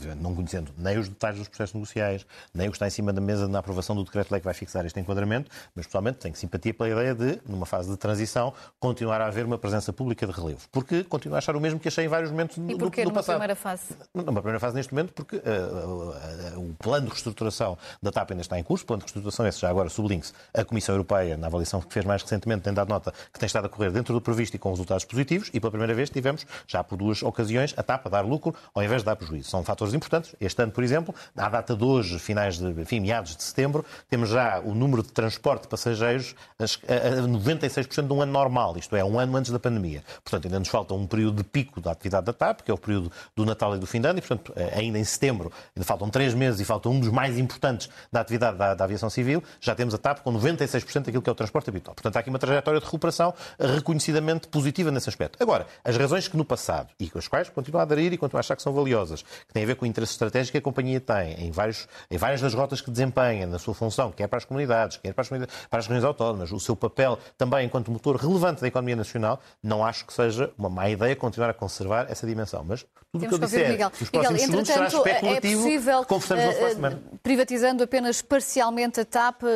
obviamente 0.00 0.22
não 0.22 0.34
conhecendo 0.34 0.72
nem 0.76 0.98
os 0.98 1.08
detalhes 1.08 1.38
dos 1.38 1.48
processos 1.48 1.74
negociais, 1.74 2.26
nem 2.54 2.68
o 2.68 2.70
que 2.70 2.76
está 2.76 2.86
em 2.86 2.90
cima 2.90 3.12
da 3.12 3.20
mesa 3.20 3.46
na 3.46 3.58
aprovação 3.58 3.94
do 3.94 4.04
decreto-lei 4.04 4.40
que 4.40 4.44
vai 4.44 4.54
fixar 4.54 4.84
este 4.86 4.98
enquadramento, 4.98 5.50
mas 5.74 5.86
pessoalmente 5.86 6.18
tenho 6.18 6.34
simpatia 6.34 6.72
pela 6.72 6.88
ideia 6.88 7.14
de, 7.14 7.40
numa 7.46 7.66
fase 7.66 7.90
de 7.90 7.96
transição, 7.96 8.52
continuar 8.78 9.20
a 9.20 9.26
haver 9.26 9.44
uma 9.44 9.58
presença 9.58 9.92
pública 9.92 10.26
de 10.26 10.32
relevo. 10.32 10.60
Porque 10.72 11.04
continuo 11.04 11.34
a 11.36 11.38
achar 11.38 11.54
o 11.54 11.60
mesmo 11.60 11.78
que 11.78 11.88
achei 11.88 12.04
em 12.04 12.08
vários 12.08 12.30
momentos 12.30 12.56
e 12.56 12.60
do, 12.60 12.78
do 12.78 12.90
passado. 12.90 13.06
numa 13.06 13.22
primeira 13.22 13.56
fase? 13.56 13.96
Numa 14.14 14.32
primeira 14.32 14.60
fase 14.60 14.74
neste 14.74 14.92
momento, 14.92 15.12
porque 15.12 15.36
uh, 15.36 15.40
uh, 15.40 16.58
uh, 16.58 16.70
o 16.70 16.74
plano 16.74 17.06
de 17.06 17.12
reestruturação 17.12 17.76
da 18.02 18.10
TAP 18.10 18.30
ainda 18.30 18.42
está 18.42 18.58
em 18.58 18.62
curso, 18.62 18.84
o 18.84 18.86
plano 18.86 19.00
de 19.00 19.04
reestruturação, 19.04 19.46
esse 19.46 19.60
já 19.60 19.68
agora 19.68 19.88
sublinho-se, 19.88 20.32
a 20.54 20.64
Comissão 20.64 20.94
Europeia, 20.94 21.36
na 21.36 21.46
avaliação 21.46 21.80
que 21.80 21.92
fez 21.92 22.04
mais 22.04 22.22
recentemente, 22.22 22.62
tem 22.62 22.72
dado 22.72 22.88
nota 22.88 23.12
que 23.32 23.38
tem 23.38 23.46
estado 23.46 23.66
a 23.66 23.68
correr 23.68 23.90
dentro 23.90 24.14
do 24.14 24.20
previsto 24.20 24.54
e 24.54 24.58
com 24.58 24.70
resultados 24.70 25.04
positivos, 25.04 25.50
e 25.52 25.60
pela 25.60 25.70
primeira 25.70 25.94
vez 25.94 26.10
tivemos, 26.10 26.46
já 26.66 26.82
por 26.82 26.96
duas 26.96 27.22
ocasiões, 27.22 27.74
a 27.76 27.82
TAP 27.82 28.06
a 28.06 28.10
dar 28.10 28.24
lucro 28.24 28.54
ao 28.74 28.82
invés 28.82 29.02
de 29.02 29.06
dar 29.06 29.16
prejuízo. 29.16 29.50
São 29.50 29.62
fatores 29.64 29.89
importantes. 29.94 30.34
Este 30.40 30.62
ano 30.62 30.72
por 30.72 30.84
exemplo, 30.84 31.14
à 31.36 31.48
data 31.48 31.76
de 31.76 31.84
hoje, 31.84 32.18
finais 32.18 32.58
de, 32.58 32.66
enfim, 32.80 33.00
meados 33.00 33.36
de 33.36 33.42
setembro, 33.42 33.84
temos 34.08 34.28
já 34.28 34.60
o 34.60 34.74
número 34.74 35.02
de 35.02 35.10
transporte 35.10 35.62
de 35.62 35.68
passageiros 35.68 36.34
a 36.58 36.64
96% 36.64 38.06
de 38.06 38.12
um 38.12 38.22
ano 38.22 38.32
normal, 38.32 38.76
isto 38.76 38.94
é, 38.96 39.04
um 39.04 39.18
ano 39.18 39.36
antes 39.36 39.50
da 39.50 39.58
pandemia. 39.58 40.02
Portanto, 40.22 40.46
ainda 40.46 40.58
nos 40.58 40.68
falta 40.68 40.94
um 40.94 41.06
período 41.06 41.38
de 41.38 41.44
pico 41.44 41.80
da 41.80 41.92
atividade 41.92 42.26
da 42.26 42.32
TAP, 42.32 42.62
que 42.62 42.70
é 42.70 42.74
o 42.74 42.78
período 42.78 43.10
do 43.34 43.44
Natal 43.44 43.74
e 43.76 43.78
do 43.78 43.86
fim 43.86 44.00
de 44.00 44.08
ano, 44.08 44.18
e, 44.18 44.22
portanto, 44.22 44.52
eh, 44.56 44.78
ainda 44.78 44.98
em 44.98 45.04
setembro, 45.04 45.52
ainda 45.76 45.84
faltam 45.84 46.08
três 46.08 46.34
meses 46.34 46.60
e 46.60 46.64
falta 46.64 46.88
um 46.88 46.98
dos 46.98 47.10
mais 47.10 47.38
importantes 47.38 47.88
da 48.12 48.20
atividade 48.20 48.56
da, 48.56 48.74
da 48.74 48.84
aviação 48.84 49.10
civil, 49.10 49.42
já 49.60 49.74
temos 49.74 49.94
a 49.94 49.98
TAP 49.98 50.20
com 50.20 50.32
96% 50.32 51.04
daquilo 51.04 51.22
que 51.22 51.28
é 51.28 51.32
o 51.32 51.36
transporte 51.36 51.70
habitual. 51.70 51.94
Portanto, 51.94 52.16
há 52.16 52.20
aqui 52.20 52.30
uma 52.30 52.38
trajetória 52.38 52.80
de 52.80 52.86
recuperação 52.86 53.34
reconhecidamente 53.58 54.48
positiva 54.48 54.90
nesse 54.90 55.08
aspecto. 55.08 55.42
Agora, 55.42 55.66
as 55.84 55.96
razões 55.96 56.28
que 56.28 56.36
no 56.36 56.44
passado, 56.44 56.88
e 56.98 57.08
com 57.08 57.18
as 57.18 57.28
quais 57.28 57.48
continuo 57.48 57.80
a 57.80 57.82
aderir 57.82 58.12
e 58.12 58.18
continuo 58.18 58.38
a 58.38 58.40
achar 58.40 58.56
que 58.56 58.62
são 58.62 58.72
valiosas, 58.72 59.22
que 59.22 59.52
têm 59.52 59.64
a 59.64 59.66
ver 59.66 59.76
com 59.80 59.86
o 59.86 59.88
interesse 59.88 60.12
estratégico 60.12 60.58
a 60.58 60.60
companhia 60.60 61.00
tem 61.00 61.32
em, 61.38 61.50
vários, 61.50 61.88
em 62.10 62.18
várias 62.18 62.40
das 62.40 62.54
rotas 62.54 62.80
que 62.80 62.90
desempenha 62.90 63.46
na 63.46 63.58
sua 63.58 63.74
função, 63.74 64.12
quer 64.12 64.28
para 64.28 64.36
as 64.36 64.44
comunidades, 64.44 64.98
quer 64.98 65.14
para 65.14 65.22
as, 65.22 65.28
para 65.28 65.78
as 65.78 65.86
regiões 65.86 66.04
autónomas, 66.04 66.52
o 66.52 66.60
seu 66.60 66.76
papel 66.76 67.18
também 67.36 67.66
enquanto 67.66 67.90
motor 67.90 68.16
relevante 68.16 68.60
da 68.60 68.68
economia 68.68 68.94
nacional, 68.94 69.40
não 69.62 69.84
acho 69.84 70.06
que 70.06 70.12
seja 70.12 70.52
uma 70.58 70.68
má 70.68 70.88
ideia 70.88 71.16
continuar 71.16 71.50
a 71.50 71.54
conservar 71.54 72.06
essa 72.10 72.26
dimensão. 72.26 72.62
Mas 72.62 72.84
tudo 73.12 73.24
o 73.24 73.28
que 73.28 73.34
eu 73.34 73.38
disser 73.38 73.70
Miguel. 73.70 73.90
nos 73.98 74.10
próximos 74.10 74.42
Miguel, 74.42 74.64
segundos 74.64 74.68
será 74.68 74.86
especulativo, 74.86 75.60
é 75.60 75.62
possível, 75.64 76.04
conversamos 76.04 76.44
uh, 76.44 76.62
na 76.62 76.70
semana. 76.70 77.02
privatizando 77.22 77.82
apenas 77.82 78.22
parcialmente 78.22 79.00
a 79.00 79.04
TAP 79.04 79.42
uh, 79.42 79.46
uh, 79.46 79.50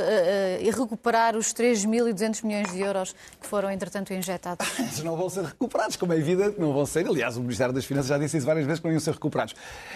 e 0.60 0.70
recuperar 0.70 1.36
os 1.36 1.54
3.200 1.54 2.44
milhões 2.44 2.72
de 2.72 2.80
euros 2.80 3.14
que 3.40 3.46
foram, 3.46 3.70
entretanto, 3.70 4.12
injetados? 4.12 4.66
Eles 4.78 5.04
não 5.04 5.16
vão 5.16 5.30
ser 5.30 5.44
recuperados, 5.44 5.96
como 5.96 6.12
é 6.12 6.18
evidente, 6.18 6.58
não 6.58 6.72
vão 6.72 6.84
ser. 6.84 7.06
Aliás, 7.06 7.36
o 7.36 7.40
Ministério 7.40 7.72
das 7.72 7.84
Finanças 7.84 8.08
já 8.08 8.18
disse 8.18 8.36
isso 8.36 8.46
várias 8.46 8.66
vezes 8.66 8.80
que 8.80 8.86
não 8.86 8.92
iam 8.92 9.00
ser 9.00 9.12
recuperados. 9.12 9.54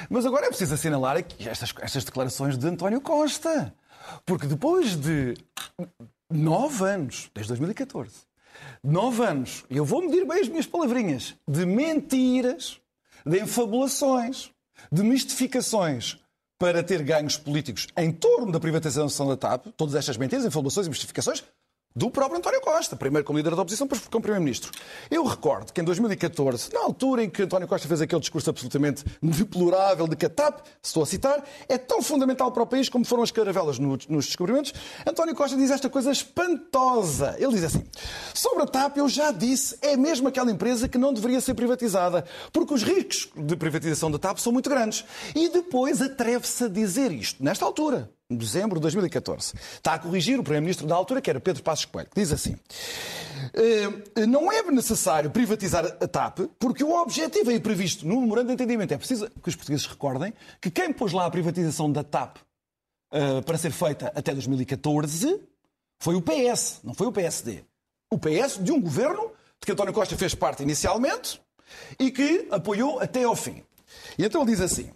Mas 0.09 0.25
agora 0.25 0.47
é 0.47 0.49
preciso 0.49 0.75
assinalar 0.75 1.17
aqui 1.17 1.49
estas, 1.49 1.75
estas 1.81 2.05
declarações 2.05 2.57
de 2.57 2.67
António 2.67 3.01
Costa. 3.01 3.75
Porque 4.25 4.47
depois 4.47 4.95
de 4.95 5.35
nove 6.31 6.85
anos, 6.85 7.29
desde 7.35 7.49
2014, 7.49 8.13
nove 8.85 9.25
anos, 9.25 9.65
eu 9.69 9.85
vou 9.85 10.03
medir 10.03 10.25
bem 10.25 10.41
as 10.41 10.49
minhas 10.49 10.67
palavrinhas, 10.67 11.35
de 11.47 11.67
mentiras, 11.67 12.81
de 13.29 13.41
enfabulações, 13.41 14.51
de 14.91 15.03
mistificações 15.03 16.19
para 16.59 16.83
ter 16.83 17.03
ganhos 17.03 17.37
políticos 17.37 17.87
em 17.97 18.11
torno 18.11 18.51
da 18.51 18.59
privatização 18.59 19.29
da 19.29 19.37
TAP, 19.37 19.67
todas 19.77 19.95
estas 19.95 20.17
mentiras, 20.17 20.45
enfabulações 20.45 20.87
e 20.87 20.91
mistificações, 20.91 21.45
do 21.99 22.11
próprio 22.11 22.39
António 22.39 22.61
Costa, 22.61 22.95
primeiro 22.95 23.27
como 23.27 23.39
líder 23.39 23.57
da 23.57 23.63
oposição, 23.63 23.87
depois 23.89 24.07
como 24.07 24.23
primeiro-ministro. 24.23 24.71
Eu 25.11 25.25
recordo 25.25 25.73
que 25.73 25.81
em 25.81 25.85
2014, 25.85 26.73
na 26.73 26.81
altura 26.81 27.25
em 27.25 27.29
que 27.29 27.43
António 27.43 27.67
Costa 27.67 27.89
fez 27.89 28.01
aquele 28.01 28.21
discurso 28.21 28.49
absolutamente 28.49 29.05
deplorável 29.21 30.07
de 30.07 30.15
que 30.15 30.25
a 30.25 30.31
TAP, 30.31 30.61
estou 30.81 31.03
a 31.03 31.07
citar, 31.07 31.45
é 31.69 31.77
tão 31.77 32.01
fundamental 32.01 32.53
para 32.53 32.63
o 32.63 32.67
país 32.67 32.89
como 32.89 33.05
foram 33.05 33.25
as 33.25 33.33
caravelas 33.33 33.81
nos 33.81 34.27
descobrimentos, 34.27 34.73
António 35.05 35.35
Costa 35.35 35.57
diz 35.57 35.73
esta 35.73 35.91
coisa 35.91 36.13
espantosa. 36.13 37.35
Ele 37.37 37.53
diz 37.55 37.65
assim: 37.65 37.85
sobre 38.33 38.63
a 38.63 38.67
TAP, 38.67 38.99
eu 38.99 39.09
já 39.09 39.33
disse, 39.33 39.77
é 39.83 39.97
mesmo 39.97 40.29
aquela 40.29 40.53
empresa 40.53 40.89
que 40.89 40.99
não 40.99 41.13
deveria 41.13 41.41
ser 41.41 41.55
privatizada, 41.55 42.25
porque 42.53 42.73
os 42.73 42.85
riscos 42.85 43.29
de 43.35 43.57
privatização 43.57 44.09
da 44.09 44.21
TAP 44.21 44.39
são 44.39 44.53
muito 44.53 44.71
grandes. 44.71 45.05
E 45.35 45.49
depois 45.49 46.01
atreve-se 46.01 46.65
a 46.65 46.69
dizer 46.69 47.11
isto, 47.11 47.43
nesta 47.43 47.65
altura 47.65 48.09
dezembro 48.37 48.79
de 48.79 48.83
2014. 48.83 49.55
Está 49.57 49.95
a 49.95 49.99
corrigir 49.99 50.39
o 50.39 50.43
Primeiro-Ministro 50.43 50.87
da 50.87 50.95
altura, 50.95 51.21
que 51.21 51.31
era 51.31 51.41
Pedro 51.41 51.63
Passos 51.63 51.87
Coelho, 51.87 52.11
que 52.11 52.21
diz 52.21 52.31
assim: 52.31 52.57
eh, 53.55 54.27
Não 54.27 54.53
é 54.53 54.63
necessário 54.71 55.31
privatizar 55.31 55.87
a 55.87 56.07
TAP, 56.07 56.41
porque 56.59 56.85
o 56.85 56.93
objetivo 57.01 57.51
aí 57.51 57.59
previsto 57.59 58.07
no 58.07 58.21
memorando 58.21 58.49
de 58.49 58.55
entendimento 58.55 58.93
é 58.93 58.99
preciso 58.99 59.31
que 59.43 59.49
os 59.49 59.57
portugueses 59.57 59.87
recordem 59.87 60.35
que 60.61 60.71
quem 60.71 60.93
pôs 60.93 61.13
lá 61.13 61.25
a 61.25 61.31
privatização 61.31 61.91
da 61.91 62.05
TAP 62.05 62.37
eh, 63.11 63.41
para 63.41 63.57
ser 63.57 63.71
feita 63.71 64.13
até 64.15 64.33
2014 64.33 65.41
foi 65.99 66.15
o 66.15 66.23
PS, 66.23 66.81
não 66.85 66.93
foi 66.93 67.07
o 67.07 67.13
PSD. 67.13 67.65
O 68.11 68.19
PS 68.19 68.63
de 68.63 68.73
um 68.73 68.81
governo 68.81 69.33
de 69.59 69.67
que 69.67 69.73
António 69.73 69.93
Costa 69.93 70.17
fez 70.17 70.35
parte 70.35 70.63
inicialmente 70.63 71.41
e 71.99 72.11
que 72.11 72.47
apoiou 72.51 73.01
até 73.01 73.25
ao 73.25 73.35
fim. 73.35 73.63
E 74.19 74.25
então 74.25 74.43
ele 74.43 74.51
diz 74.51 74.61
assim: 74.61 74.91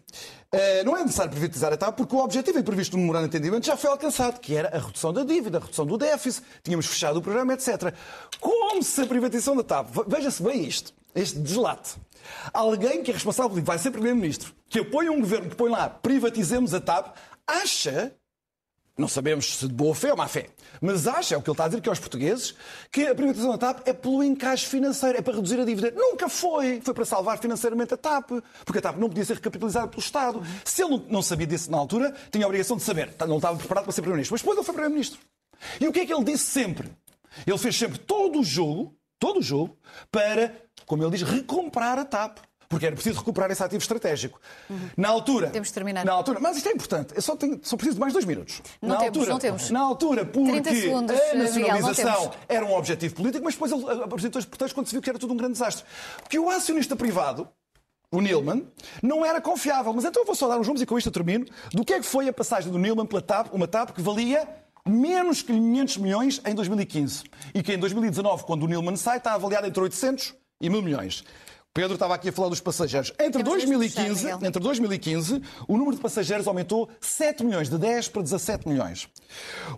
eh, 0.53 0.85
não 0.85 0.97
é 0.97 1.03
necessário 1.03 1.33
privatizar 1.33 1.73
a 1.73 1.77
TAP 1.79 1.97
porque 1.97 2.15
o 2.15 2.19
objetivo 2.19 2.63
previsto 2.63 2.95
no 2.95 3.01
memorando 3.01 3.27
de 3.27 3.37
entendimento 3.37 3.67
já 3.67 3.75
foi 3.75 3.89
alcançado, 3.91 4.39
que 4.39 4.55
era 4.55 4.69
a 4.69 4.79
redução 4.79 5.11
da 5.11 5.25
dívida, 5.25 5.57
a 5.57 5.61
redução 5.63 5.87
do 5.87 5.97
déficit, 5.97 6.45
tínhamos 6.63 6.87
fechado 6.87 7.19
o 7.19 7.23
programa, 7.23 7.55
etc. 7.55 7.95
Como 8.39 8.83
se 8.83 9.01
a 9.01 9.07
privatização 9.07 9.57
da 9.57 9.65
TAP, 9.65 9.89
veja-se 10.07 10.43
bem 10.43 10.63
isto, 10.65 10.93
este 11.15 11.39
deslate. 11.39 11.95
Alguém 12.53 13.03
que 13.03 13.11
é 13.11 13.15
responsável, 13.15 13.63
vai 13.63 13.79
ser 13.79 13.91
Primeiro-Ministro, 13.91 14.53
que 14.69 14.81
apoia 14.81 15.11
um 15.11 15.21
governo 15.21 15.49
que 15.49 15.57
põe 15.57 15.71
lá 15.71 15.89
privatizemos 15.89 16.75
a 16.75 16.81
TAP, 16.81 17.17
acha 17.47 18.13
não 18.97 19.09
sabemos 19.09 19.57
se 19.57 19.67
de 19.67 19.73
boa 19.73 19.95
fé 19.95 20.11
ou 20.11 20.17
má 20.17 20.29
fé, 20.29 20.49
mas 20.81 21.07
acha, 21.07 21.35
é 21.35 21.39
o 21.39 21.43
que 21.43 21.49
ele 21.49 21.55
está 21.55 21.65
a 21.65 21.69
dizer 21.69 21.81
que 21.81 21.89
aos 21.89 21.99
portugueses, 21.99 22.55
que 22.91 23.07
a 23.07 23.15
privatização 23.15 23.53
da 23.53 23.59
TAP 23.59 23.89
é 23.89 23.93
pelo 23.93 24.23
encaixe 24.23 24.67
financeiro, 24.67 25.19
é 25.19 25.23
para 25.23 25.35
reduzir 25.35 25.59
a 25.61 25.65
dívida. 25.65 25.91
Nunca 25.93 26.29
foi. 26.29 26.81
Foi 26.81 26.93
para 26.93 27.05
salvar 27.05 27.39
financeiramente 27.39 27.95
a 27.95 27.97
TAP, 27.97 28.31
porque 28.65 28.79
a 28.79 28.83
TAP 28.83 28.99
não 28.99 29.09
podia 29.09 29.25
ser 29.25 29.35
recapitalizada 29.35 29.89
pelo 29.89 30.03
Estado. 30.03 30.43
Se 30.65 30.83
ele 30.83 31.03
não 31.09 31.23
sabia 31.23 31.47
disso 31.47 31.71
na 31.71 31.79
altura, 31.79 32.15
tinha 32.31 32.45
a 32.45 32.49
obrigação 32.49 32.77
de 32.77 32.83
saber. 32.83 33.15
Não 33.27 33.37
estava 33.37 33.57
preparado 33.57 33.85
para 33.85 33.93
ser 33.93 34.03
Primeiro-Ministro. 34.03 34.35
Mas 34.35 34.41
depois 34.43 34.57
ele 34.57 34.65
foi 34.65 34.75
Primeiro-Ministro. 34.75 35.21
E 35.81 35.89
o 35.89 35.93
que 35.93 36.01
é 36.01 36.07
que 36.07 36.13
ele 36.13 36.25
disse 36.25 36.45
sempre? 36.45 36.91
Ele 37.47 37.59
fez 37.59 37.77
sempre 37.77 37.99
todo 37.99 38.41
o 38.41 38.45
jogo, 38.45 38.95
todo 39.19 39.39
o 39.39 39.43
jogo, 39.43 39.77
para, 40.11 40.55
como 40.85 41.03
ele 41.03 41.17
diz, 41.17 41.23
recomprar 41.23 41.99
a 41.99 42.05
TAP 42.05 42.39
porque 42.73 42.87
era 42.87 42.95
preciso 42.95 43.19
recuperar 43.19 43.51
esse 43.51 43.63
ativo 43.63 43.83
estratégico. 43.83 44.41
Uhum. 44.71 44.89
Na 44.97 45.11
altura. 45.11 45.51
Temos 45.51 45.69
de 45.69 45.75
terminar. 45.75 46.07
Na 46.07 46.13
altura, 46.13 46.41
mas 46.41 46.57
isto 46.57 46.71
é 46.71 46.73
importante, 46.73 47.13
eu 47.15 47.21
só, 47.21 47.37
tenho, 47.37 47.61
só 47.63 47.77
preciso 47.77 47.97
de 47.97 48.01
mais 48.01 48.15
dois 48.15 48.25
minutos. 48.25 48.63
Não 48.81 48.89
na 48.89 48.97
temos, 48.97 49.09
altura, 49.19 49.31
não 49.31 49.39
temos. 49.39 49.71
Na 49.71 49.81
altura, 49.81 50.25
porque 50.25 50.75
segundos, 50.75 51.15
a 51.15 51.35
nacionalização 51.35 52.21
Miguel, 52.23 52.35
era 52.49 52.65
um 52.65 52.75
objetivo 52.75 53.15
político, 53.15 53.45
mas 53.45 53.53
depois 53.53 53.73
ele 53.73 54.03
apresentou 54.03 54.39
os 54.39 54.47
pretextos 54.47 54.73
quando 54.73 54.87
se 54.87 54.93
viu 54.93 55.03
que 55.03 55.11
era 55.11 55.19
tudo 55.19 55.35
um 55.35 55.37
grande 55.37 55.53
desastre. 55.53 55.85
Porque 56.23 56.39
o 56.39 56.49
acionista 56.49 56.97
privado, 56.97 57.47
o 58.11 58.23
Nilman, 58.23 58.67
não 59.03 59.23
era 59.23 59.39
confiável. 59.39 59.93
Mas 59.93 60.07
então 60.07 60.23
eu 60.23 60.27
vou 60.27 60.35
só 60.35 60.49
dar 60.49 60.59
uns 60.59 60.67
números 60.67 60.81
e 60.81 60.87
com 60.87 60.97
isto 60.97 61.09
eu 61.09 61.13
termino. 61.13 61.45
Do 61.75 61.85
que 61.85 61.93
é 61.93 62.01
que 62.01 62.07
foi 62.07 62.27
a 62.27 62.33
passagem 62.33 62.73
do 62.73 62.79
Nilman 62.79 63.05
pela 63.05 63.21
TAP, 63.21 63.53
uma 63.53 63.69
TAP 63.69 63.91
que 63.91 64.01
valia 64.01 64.49
menos 64.89 65.43
que 65.43 65.53
500 65.53 65.97
milhões 65.99 66.41
em 66.47 66.55
2015. 66.55 67.25
E 67.55 67.63
que 67.63 67.75
em 67.75 67.79
2019, 67.79 68.45
quando 68.45 68.63
o 68.63 68.67
Nilman 68.67 68.97
sai, 68.97 69.19
está 69.19 69.35
avaliada 69.35 69.69
entre 69.69 69.83
800 69.83 70.35
e 70.59 70.71
1000 70.71 70.83
milhões. 70.83 71.25
Pedro 71.75 71.95
estava 71.95 72.15
aqui 72.15 72.29
a 72.29 72.33
falar 72.33 72.51
dos 72.51 72.61
passageiros. 72.61 73.15
Entre 73.19 73.43
2015, 73.43 74.29
entre 74.43 74.63
2015, 74.63 75.41
o 75.67 75.79
número 75.79 75.97
de 75.97 76.03
passageiros 76.03 76.47
aumentou 76.47 76.87
7 77.01 77.43
milhões, 77.43 77.71
de 77.71 77.79
10 77.79 78.09
para 78.09 78.21
17 78.21 78.69
milhões. 78.69 79.09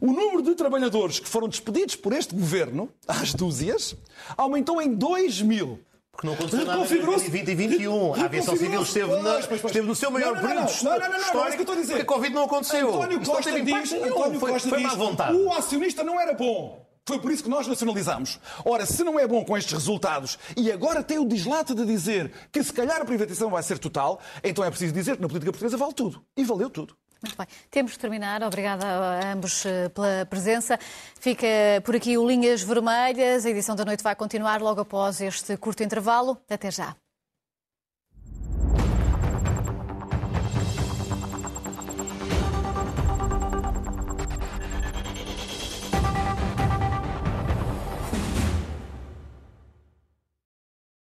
O 0.00 0.06
número 0.06 0.42
de 0.42 0.56
trabalhadores 0.56 1.20
que 1.20 1.28
foram 1.28 1.48
despedidos 1.48 1.94
por 1.94 2.12
este 2.12 2.34
governo, 2.34 2.88
às 3.06 3.32
dúzias, 3.32 3.94
aumentou 4.36 4.82
em 4.82 4.92
2 4.92 5.42
mil. 5.42 5.78
Porque 6.10 6.26
não 6.26 6.34
aconteceu 6.34 6.64
nada 6.64 6.84
em 6.84 7.00
2020 7.00 7.42
e 7.42 7.54
2021. 7.54 8.14
A 8.14 8.24
aviação 8.24 8.56
civil 8.56 8.82
esteve, 8.82 9.16
na, 9.22 9.38
esteve 9.38 9.86
no 9.86 9.94
seu 9.94 10.10
maior 10.10 10.40
período 10.40 10.70
histórico. 10.70 11.08
Não, 11.08 11.18
não, 11.18 11.26
não, 11.26 11.34
não, 11.34 11.46
é 11.46 11.50
que 11.50 11.56
eu 11.56 11.60
estou 11.60 11.74
a 11.76 11.80
dizer. 11.80 11.92
Porque 11.94 12.02
a 12.02 12.14
Covid 12.14 12.34
não 12.34 12.44
aconteceu. 12.44 12.88
António 12.88 13.20
Costa 13.24 13.60
diz, 13.60 13.92
António 13.92 14.40
Costa 14.40 14.58
foi, 14.58 14.70
foi 14.70 14.80
má 14.80 14.94
vontade. 14.94 15.36
O 15.36 15.52
acionista 15.52 16.02
não 16.02 16.20
era 16.20 16.34
bom. 16.34 16.83
Foi 17.06 17.18
por 17.18 17.30
isso 17.30 17.42
que 17.42 17.50
nós 17.50 17.66
nacionalizamos. 17.66 18.40
Ora, 18.64 18.86
se 18.86 19.04
não 19.04 19.18
é 19.18 19.26
bom 19.26 19.44
com 19.44 19.58
estes 19.58 19.74
resultados 19.74 20.38
e 20.56 20.72
agora 20.72 21.02
tem 21.02 21.18
o 21.18 21.28
dislate 21.28 21.74
de 21.74 21.84
dizer 21.84 22.32
que 22.50 22.62
se 22.64 22.72
calhar 22.72 23.00
a 23.00 23.04
privatização 23.04 23.50
vai 23.50 23.62
ser 23.62 23.78
total, 23.78 24.18
então 24.42 24.64
é 24.64 24.70
preciso 24.70 24.94
dizer 24.94 25.16
que 25.16 25.22
na 25.22 25.28
política 25.28 25.52
portuguesa 25.52 25.76
vale 25.76 25.92
tudo. 25.92 26.24
E 26.34 26.42
valeu 26.44 26.70
tudo. 26.70 26.96
Muito 27.22 27.36
bem. 27.36 27.46
Temos 27.70 27.92
que 27.92 27.98
terminar. 27.98 28.42
Obrigada 28.42 28.86
a 28.86 29.32
ambos 29.32 29.64
eh, 29.66 29.88
pela 29.90 30.26
presença. 30.26 30.78
Fica 31.18 31.46
por 31.82 31.94
aqui 31.96 32.16
o 32.18 32.26
Linhas 32.26 32.62
Vermelhas. 32.62 33.46
A 33.46 33.50
edição 33.50 33.76
da 33.76 33.84
noite 33.84 34.02
vai 34.02 34.14
continuar 34.14 34.60
logo 34.60 34.80
após 34.80 35.20
este 35.20 35.56
curto 35.56 35.82
intervalo. 35.82 36.38
Até 36.48 36.70
já. 36.70 36.96